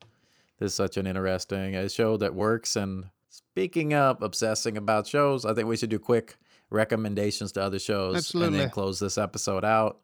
this 0.60 0.72
is 0.72 0.76
such 0.76 0.98
an 0.98 1.08
interesting 1.08 1.76
uh, 1.76 1.88
show 1.88 2.18
that 2.18 2.34
works. 2.34 2.76
And 2.76 3.06
speaking 3.30 3.94
of 3.94 4.22
obsessing 4.22 4.78
about 4.78 5.08
shows, 5.08 5.46
I 5.46 5.54
think 5.54 5.68
we 5.68 5.78
should 5.78 5.90
do 5.90 6.00
quick 6.00 6.38
recommendations 6.70 7.52
to 7.54 7.62
other 7.62 7.80
shows 7.80 8.34
and 8.34 8.56
then 8.56 8.70
close 8.70 9.00
this 9.00 9.18
episode 9.18 9.66
out. 9.66 10.00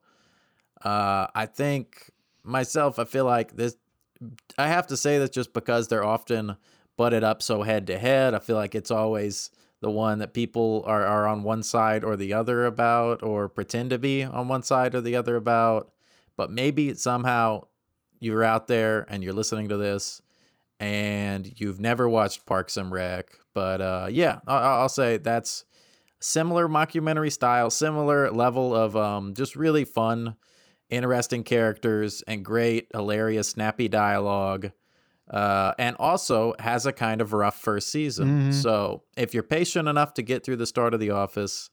Uh, 0.84 1.28
I 1.34 1.46
think 1.46 2.12
myself, 2.44 3.00
I 3.00 3.06
feel 3.06 3.26
like 3.26 3.56
this. 3.56 3.78
I 4.58 4.68
have 4.68 4.88
to 4.88 4.98
say 4.98 5.18
that 5.20 5.32
just 5.32 5.54
because 5.54 5.88
they're 5.88 6.04
often 6.04 6.58
butted 6.96 7.24
up 7.24 7.42
so 7.42 7.64
head 7.64 7.88
to 7.88 7.98
head, 7.98 8.34
I 8.36 8.40
feel 8.40 8.56
like 8.56 8.76
it's 8.76 8.92
always 8.92 9.50
the 9.80 9.90
one 9.90 10.20
that 10.20 10.34
people 10.34 10.84
are, 10.86 11.04
are 11.04 11.28
on 11.28 11.42
one 11.42 11.64
side 11.64 12.04
or 12.04 12.16
the 12.16 12.34
other 12.34 12.66
about, 12.66 13.24
or 13.24 13.50
pretend 13.50 13.90
to 13.90 13.98
be 13.98 14.24
on 14.24 14.48
one 14.48 14.62
side 14.62 14.94
or 14.94 15.02
the 15.02 15.16
other 15.16 15.36
about. 15.36 15.92
But 16.38 16.52
maybe 16.52 16.94
somehow 16.94 17.64
you're 18.20 18.44
out 18.44 18.68
there 18.68 19.08
and 19.10 19.24
you're 19.24 19.34
listening 19.34 19.70
to 19.70 19.78
this 19.78 20.22
and 20.82 21.50
you've 21.60 21.80
never 21.80 22.10
watched 22.10 22.46
Parks 22.46 22.76
and 22.76 22.92
Rec. 22.92 23.30
But 23.54 23.80
uh, 23.82 24.08
yeah, 24.12 24.40
I- 24.48 24.58
I'll 24.82 24.90
say 24.90 25.18
that's 25.18 25.64
similar 26.20 26.68
mockumentary 26.68 27.32
style, 27.32 27.70
similar 27.70 28.32
level 28.32 28.76
of 28.76 28.96
um, 28.98 29.34
just 29.34 29.56
really 29.56 29.86
fun, 29.86 30.36
interesting 30.90 31.44
characters, 31.44 32.24
and 32.28 32.44
great, 32.44 32.88
hilarious, 32.94 33.48
snappy 33.50 33.88
dialogue. 33.88 34.72
Uh, 35.30 35.74
and 35.80 35.96
also 35.98 36.54
has 36.60 36.86
a 36.86 36.92
kind 36.92 37.22
of 37.22 37.32
rough 37.32 37.58
first 37.58 37.90
season. 37.90 38.52
Mhm. 38.52 38.54
So 38.54 39.04
if 39.16 39.34
you're 39.34 39.44
patient 39.44 39.88
enough 39.88 40.14
to 40.16 40.22
get 40.22 40.44
through 40.44 40.58
the 40.58 40.66
start 40.66 40.94
of 40.94 41.00
The 41.00 41.12
Office, 41.12 41.70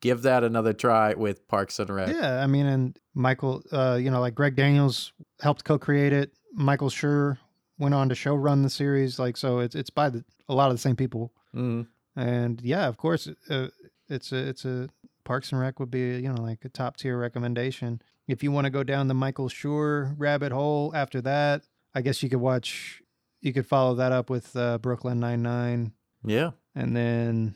give 0.00 0.22
that 0.22 0.42
another 0.42 0.72
try 0.72 1.12
with 1.12 1.46
Parks 1.46 1.78
and 1.78 1.90
Rec. 1.90 2.08
Yeah, 2.08 2.42
I 2.42 2.46
mean, 2.46 2.64
and 2.64 2.98
Michael, 3.12 3.62
uh, 3.72 3.98
you 4.00 4.10
know, 4.10 4.20
like 4.20 4.34
Greg 4.34 4.56
Daniels 4.56 5.12
helped 5.42 5.64
co-create 5.64 6.14
it. 6.14 6.32
Michael 6.54 6.88
Schur 6.88 7.36
went 7.78 7.94
on 7.94 8.08
to 8.08 8.14
show 8.14 8.34
run 8.34 8.62
the 8.62 8.70
series, 8.70 9.18
like 9.18 9.36
so. 9.36 9.58
It's 9.60 9.74
it's 9.74 9.90
by 9.90 10.10
the, 10.10 10.24
a 10.48 10.54
lot 10.54 10.70
of 10.70 10.74
the 10.76 10.80
same 10.80 10.96
people, 10.96 11.32
Mhm. 11.54 11.86
and 12.16 12.60
yeah, 12.62 12.86
of 12.88 12.96
course, 12.96 13.28
uh, 13.50 13.68
it's 14.08 14.32
a 14.32 14.36
it's 14.48 14.64
a 14.64 14.88
Parks 15.24 15.52
and 15.52 15.60
Rec 15.60 15.80
would 15.80 15.90
be 15.90 16.16
you 16.18 16.32
know 16.32 16.40
like 16.42 16.64
a 16.64 16.68
top 16.68 16.96
tier 16.96 17.18
recommendation. 17.18 18.00
If 18.28 18.42
you 18.42 18.52
want 18.52 18.64
to 18.66 18.70
go 18.70 18.82
down 18.82 19.08
the 19.08 19.14
Michael 19.14 19.48
Schur 19.48 20.14
rabbit 20.18 20.52
hole 20.52 20.92
after 20.94 21.20
that, 21.22 21.62
I 21.94 22.00
guess 22.02 22.22
you 22.22 22.28
could 22.28 22.40
watch. 22.40 23.02
You 23.40 23.52
could 23.52 23.66
follow 23.66 23.94
that 23.96 24.12
up 24.12 24.30
with 24.30 24.56
uh, 24.56 24.78
Brooklyn 24.78 25.20
Nine 25.20 25.42
Nine, 25.42 25.92
Yeah. 26.24 26.52
and 26.74 26.96
then 26.96 27.54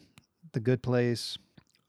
The 0.53 0.61
Good 0.61 0.83
Place, 0.83 1.39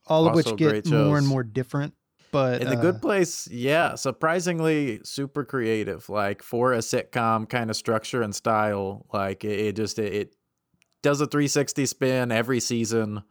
all 0.07 0.25
of 0.27 0.35
which 0.35 0.55
get 0.55 0.85
more 0.85 1.17
and 1.17 1.27
more 1.27 1.43
different. 1.43 1.93
But 2.31 2.61
In 2.61 2.69
the 2.69 2.77
uh, 2.77 2.81
Good 2.81 3.01
Place, 3.01 3.47
yeah, 3.47 3.95
surprisingly 3.95 5.01
super 5.03 5.43
creative. 5.43 6.09
Like 6.09 6.43
for 6.43 6.73
a 6.73 6.79
sitcom 6.79 7.49
kind 7.49 7.69
of 7.69 7.75
structure 7.75 8.21
and 8.21 8.35
style, 8.35 9.05
like 9.13 9.43
it, 9.43 9.59
it 9.59 9.75
just 9.75 9.99
it, 9.99 10.13
it 10.13 10.35
does 11.01 11.21
a 11.21 11.27
360 11.27 11.85
spin 11.85 12.31
every 12.31 12.59
season, 12.59 13.23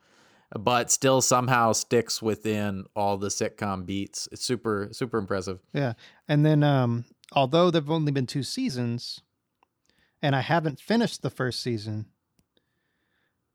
but 0.58 0.90
still 0.90 1.20
somehow 1.20 1.72
sticks 1.72 2.22
within 2.22 2.84
all 2.96 3.16
the 3.16 3.28
sitcom 3.28 3.86
beats. 3.86 4.28
It's 4.32 4.44
super 4.44 4.88
super 4.92 5.18
impressive. 5.18 5.60
Yeah. 5.72 5.94
And 6.26 6.44
then 6.44 6.62
um 6.62 7.04
although 7.32 7.70
there've 7.70 7.90
only 7.90 8.12
been 8.12 8.26
two 8.26 8.42
seasons 8.42 9.20
and 10.22 10.34
I 10.34 10.40
haven't 10.40 10.80
finished 10.80 11.22
the 11.22 11.30
first 11.30 11.62
season, 11.62 12.06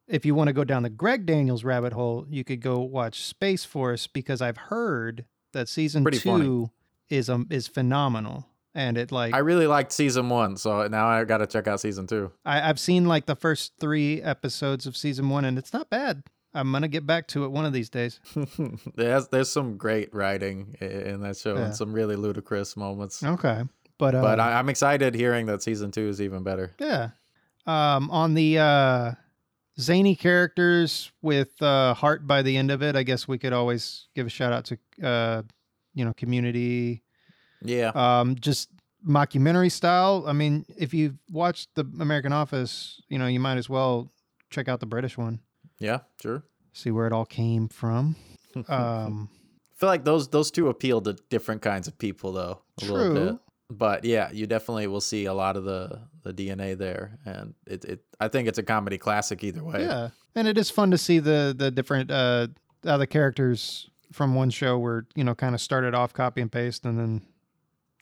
if 0.07 0.25
you 0.25 0.35
want 0.35 0.47
to 0.47 0.53
go 0.53 0.63
down 0.63 0.83
the 0.83 0.89
Greg 0.89 1.25
Daniels 1.25 1.63
rabbit 1.63 1.93
hole, 1.93 2.25
you 2.29 2.43
could 2.43 2.61
go 2.61 2.79
watch 2.79 3.21
Space 3.23 3.65
Force 3.65 4.07
because 4.07 4.41
I've 4.41 4.57
heard 4.57 5.25
that 5.53 5.69
season 5.69 6.03
Pretty 6.03 6.19
2 6.19 6.29
funny. 6.29 6.69
is 7.09 7.29
um 7.29 7.47
is 7.49 7.67
phenomenal 7.67 8.45
and 8.75 8.97
it 8.97 9.11
like 9.11 9.33
I 9.33 9.37
really 9.39 9.67
liked 9.67 9.91
season 9.91 10.29
one, 10.29 10.57
so 10.57 10.87
now 10.87 11.07
I 11.07 11.23
got 11.25 11.37
to 11.37 11.47
check 11.47 11.67
out 11.67 11.79
season 11.79 12.07
two. 12.07 12.31
I, 12.43 12.67
I've 12.69 12.79
seen 12.79 13.05
like 13.05 13.25
the 13.27 13.35
first 13.35 13.73
3 13.79 14.21
episodes 14.23 14.87
of 14.87 14.97
season 14.97 15.29
1 15.29 15.45
and 15.45 15.57
it's 15.57 15.73
not 15.73 15.89
bad. 15.91 16.23
I'm 16.55 16.71
going 16.71 16.81
to 16.83 16.87
get 16.87 17.05
back 17.07 17.27
to 17.29 17.45
it 17.45 17.51
one 17.51 17.65
of 17.65 17.73
these 17.73 17.89
days. 17.89 18.19
there's 18.95 19.27
there's 19.29 19.49
some 19.49 19.77
great 19.77 20.13
writing 20.13 20.75
in 20.81 21.21
that 21.21 21.37
show 21.37 21.55
Yeah. 21.55 21.65
and 21.65 21.75
some 21.75 21.93
really 21.93 22.15
ludicrous 22.15 22.75
moments. 22.77 23.23
Okay. 23.23 23.63
But 23.97 24.15
uh, 24.15 24.21
But 24.21 24.39
I, 24.39 24.59
I'm 24.59 24.69
excited 24.69 25.15
hearing 25.15 25.45
that 25.47 25.61
season 25.63 25.91
two 25.91 26.07
is 26.07 26.21
even 26.21 26.43
better. 26.43 26.71
Yeah. 26.79 27.09
Um, 27.65 28.09
on 28.11 28.33
the 28.33 28.59
uh, 28.59 29.11
zany 29.79 30.15
characters 30.15 31.11
with 31.21 31.61
uh, 31.61 31.93
heart 31.93 32.27
by 32.27 32.41
the 32.41 32.57
end 32.57 32.71
of 32.71 32.81
it, 32.81 32.95
I 32.95 33.03
guess 33.03 33.27
we 33.27 33.37
could 33.37 33.53
always 33.53 34.07
give 34.15 34.27
a 34.27 34.29
shout 34.29 34.53
out 34.53 34.65
to, 34.65 34.77
uh, 35.05 35.41
you 35.93 36.05
know, 36.05 36.13
Community. 36.13 37.03
Yeah. 37.61 37.91
Um, 37.95 38.35
just 38.35 38.69
mockumentary 39.07 39.71
style. 39.71 40.25
I 40.27 40.33
mean, 40.33 40.65
if 40.77 40.93
you've 40.93 41.17
watched 41.29 41.69
the 41.75 41.85
American 41.99 42.33
Office, 42.33 43.01
you 43.09 43.17
know, 43.17 43.27
you 43.27 43.39
might 43.39 43.57
as 43.57 43.69
well 43.69 44.11
check 44.49 44.67
out 44.67 44.79
the 44.79 44.85
British 44.85 45.17
one. 45.17 45.39
Yeah, 45.79 45.99
sure. 46.21 46.43
See 46.73 46.91
where 46.91 47.07
it 47.07 47.13
all 47.13 47.25
came 47.25 47.67
from. 47.67 48.15
Um, 48.67 49.29
I 49.33 49.79
feel 49.79 49.89
like 49.89 50.05
those 50.05 50.27
those 50.27 50.51
two 50.51 50.69
appeal 50.69 51.01
to 51.01 51.13
different 51.31 51.63
kinds 51.63 51.87
of 51.87 51.97
people 51.97 52.31
though 52.33 52.61
a 52.79 52.85
little 52.85 53.15
True. 53.15 53.31
bit. 53.31 53.39
But 53.71 54.05
yeah, 54.05 54.29
you 54.31 54.45
definitely 54.45 54.85
will 54.85 55.01
see 55.01 55.25
a 55.25 55.33
lot 55.33 55.57
of 55.57 55.63
the 55.63 56.01
the 56.23 56.33
DNA 56.33 56.77
there, 56.77 57.19
and 57.25 57.53
it, 57.67 57.85
it 57.85 58.03
I 58.19 58.27
think 58.27 58.47
it's 58.47 58.57
a 58.57 58.63
comedy 58.63 58.97
classic 58.97 59.43
either 59.43 59.63
way. 59.63 59.81
Yeah, 59.81 60.09
and 60.35 60.47
it 60.47 60.57
is 60.57 60.69
fun 60.69 60.91
to 60.91 60.97
see 60.97 61.19
the 61.19 61.53
the 61.57 61.69
different 61.71 62.09
uh 62.11 62.47
how 62.83 62.97
the 62.97 63.07
characters 63.07 63.89
from 64.11 64.35
one 64.35 64.49
show 64.49 64.77
were 64.79 65.05
you 65.15 65.23
know 65.23 65.35
kind 65.35 65.53
of 65.55 65.61
started 65.61 65.93
off 65.95 66.13
copy 66.13 66.41
and 66.41 66.51
paste 66.51 66.85
and 66.85 66.97
then 66.99 67.21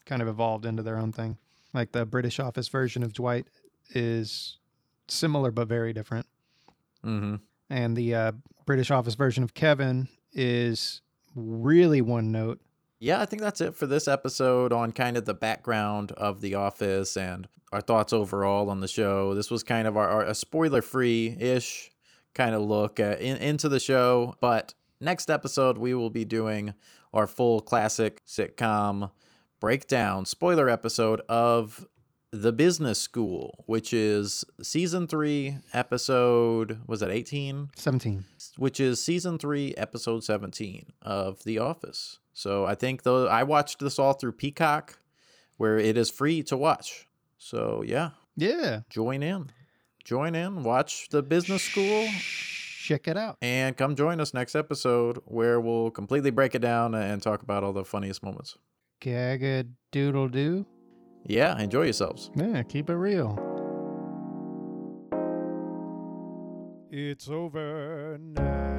kind 0.06 0.22
of 0.22 0.28
evolved 0.28 0.66
into 0.66 0.82
their 0.82 0.96
own 0.98 1.12
thing. 1.12 1.38
Like 1.74 1.92
the 1.92 2.04
British 2.04 2.38
Office 2.40 2.68
version 2.68 3.02
of 3.02 3.12
Dwight 3.12 3.46
is 3.90 4.58
similar 5.08 5.50
but 5.50 5.68
very 5.68 5.92
different, 5.92 6.26
Mm-hmm. 7.04 7.36
and 7.70 7.96
the 7.96 8.14
uh, 8.14 8.32
British 8.66 8.90
Office 8.90 9.14
version 9.14 9.42
of 9.42 9.54
Kevin 9.54 10.08
is 10.32 11.00
really 11.34 12.00
one 12.00 12.30
note. 12.32 12.60
Yeah, 13.02 13.20
I 13.20 13.26
think 13.26 13.42
that's 13.42 13.60
it 13.60 13.74
for 13.74 13.88
this 13.88 14.06
episode 14.06 14.72
on 14.72 14.92
kind 14.92 15.16
of 15.16 15.24
the 15.24 15.34
background 15.34 16.12
of 16.12 16.40
The 16.40 16.54
Office 16.54 17.16
and 17.16 17.48
our 17.72 17.80
thoughts 17.80 18.12
overall 18.12 18.70
on 18.70 18.78
the 18.78 18.86
show. 18.86 19.34
This 19.34 19.50
was 19.50 19.64
kind 19.64 19.88
of 19.88 19.96
our, 19.96 20.08
our 20.08 20.22
a 20.24 20.36
spoiler 20.36 20.82
free 20.82 21.36
ish 21.40 21.90
kind 22.32 22.54
of 22.54 22.62
look 22.62 23.00
in, 23.00 23.38
into 23.38 23.68
the 23.68 23.80
show. 23.80 24.36
But 24.40 24.74
next 25.00 25.30
episode, 25.30 25.78
we 25.78 25.94
will 25.94 26.10
be 26.10 26.24
doing 26.24 26.74
our 27.12 27.26
full 27.26 27.60
classic 27.60 28.24
sitcom 28.24 29.10
breakdown, 29.58 30.24
spoiler 30.24 30.68
episode 30.68 31.22
of 31.28 31.88
The 32.30 32.52
Business 32.52 33.00
School, 33.00 33.64
which 33.66 33.92
is 33.92 34.44
season 34.62 35.08
three, 35.08 35.56
episode, 35.72 36.78
was 36.86 37.00
that 37.00 37.10
18? 37.10 37.70
17. 37.74 38.24
which 38.58 38.78
is 38.78 39.02
season 39.02 39.38
three, 39.38 39.74
episode 39.76 40.22
17 40.22 40.92
of 41.02 41.42
The 41.42 41.58
Office. 41.58 42.20
So 42.32 42.64
I 42.64 42.74
think 42.74 43.02
though 43.02 43.26
I 43.26 43.42
watched 43.42 43.80
this 43.80 43.98
all 43.98 44.12
through 44.14 44.32
Peacock, 44.32 44.98
where 45.56 45.78
it 45.78 45.96
is 45.96 46.10
free 46.10 46.42
to 46.44 46.56
watch. 46.56 47.06
So 47.38 47.82
yeah, 47.86 48.10
Yeah, 48.36 48.80
join 48.90 49.22
in, 49.22 49.50
join 50.04 50.34
in, 50.34 50.62
watch 50.62 51.08
the 51.10 51.22
business 51.22 51.62
school, 51.62 52.06
check 52.84 53.06
it 53.08 53.16
out. 53.16 53.36
and 53.42 53.76
come 53.76 53.94
join 53.96 54.20
us 54.20 54.32
next 54.32 54.54
episode 54.54 55.18
where 55.26 55.60
we'll 55.60 55.90
completely 55.90 56.30
break 56.30 56.54
it 56.54 56.60
down 56.62 56.94
and 56.94 57.20
talk 57.22 57.42
about 57.42 57.62
all 57.64 57.72
the 57.72 57.84
funniest 57.84 58.22
moments. 58.22 58.56
Gaga 59.00 59.64
doodle 59.90 60.28
doo. 60.28 60.64
Yeah, 61.26 61.58
enjoy 61.60 61.84
yourselves. 61.84 62.30
Yeah, 62.36 62.62
keep 62.62 62.88
it 62.90 62.94
real. 62.96 63.38
It's 66.90 67.28
over 67.28 68.18
now. 68.20 68.71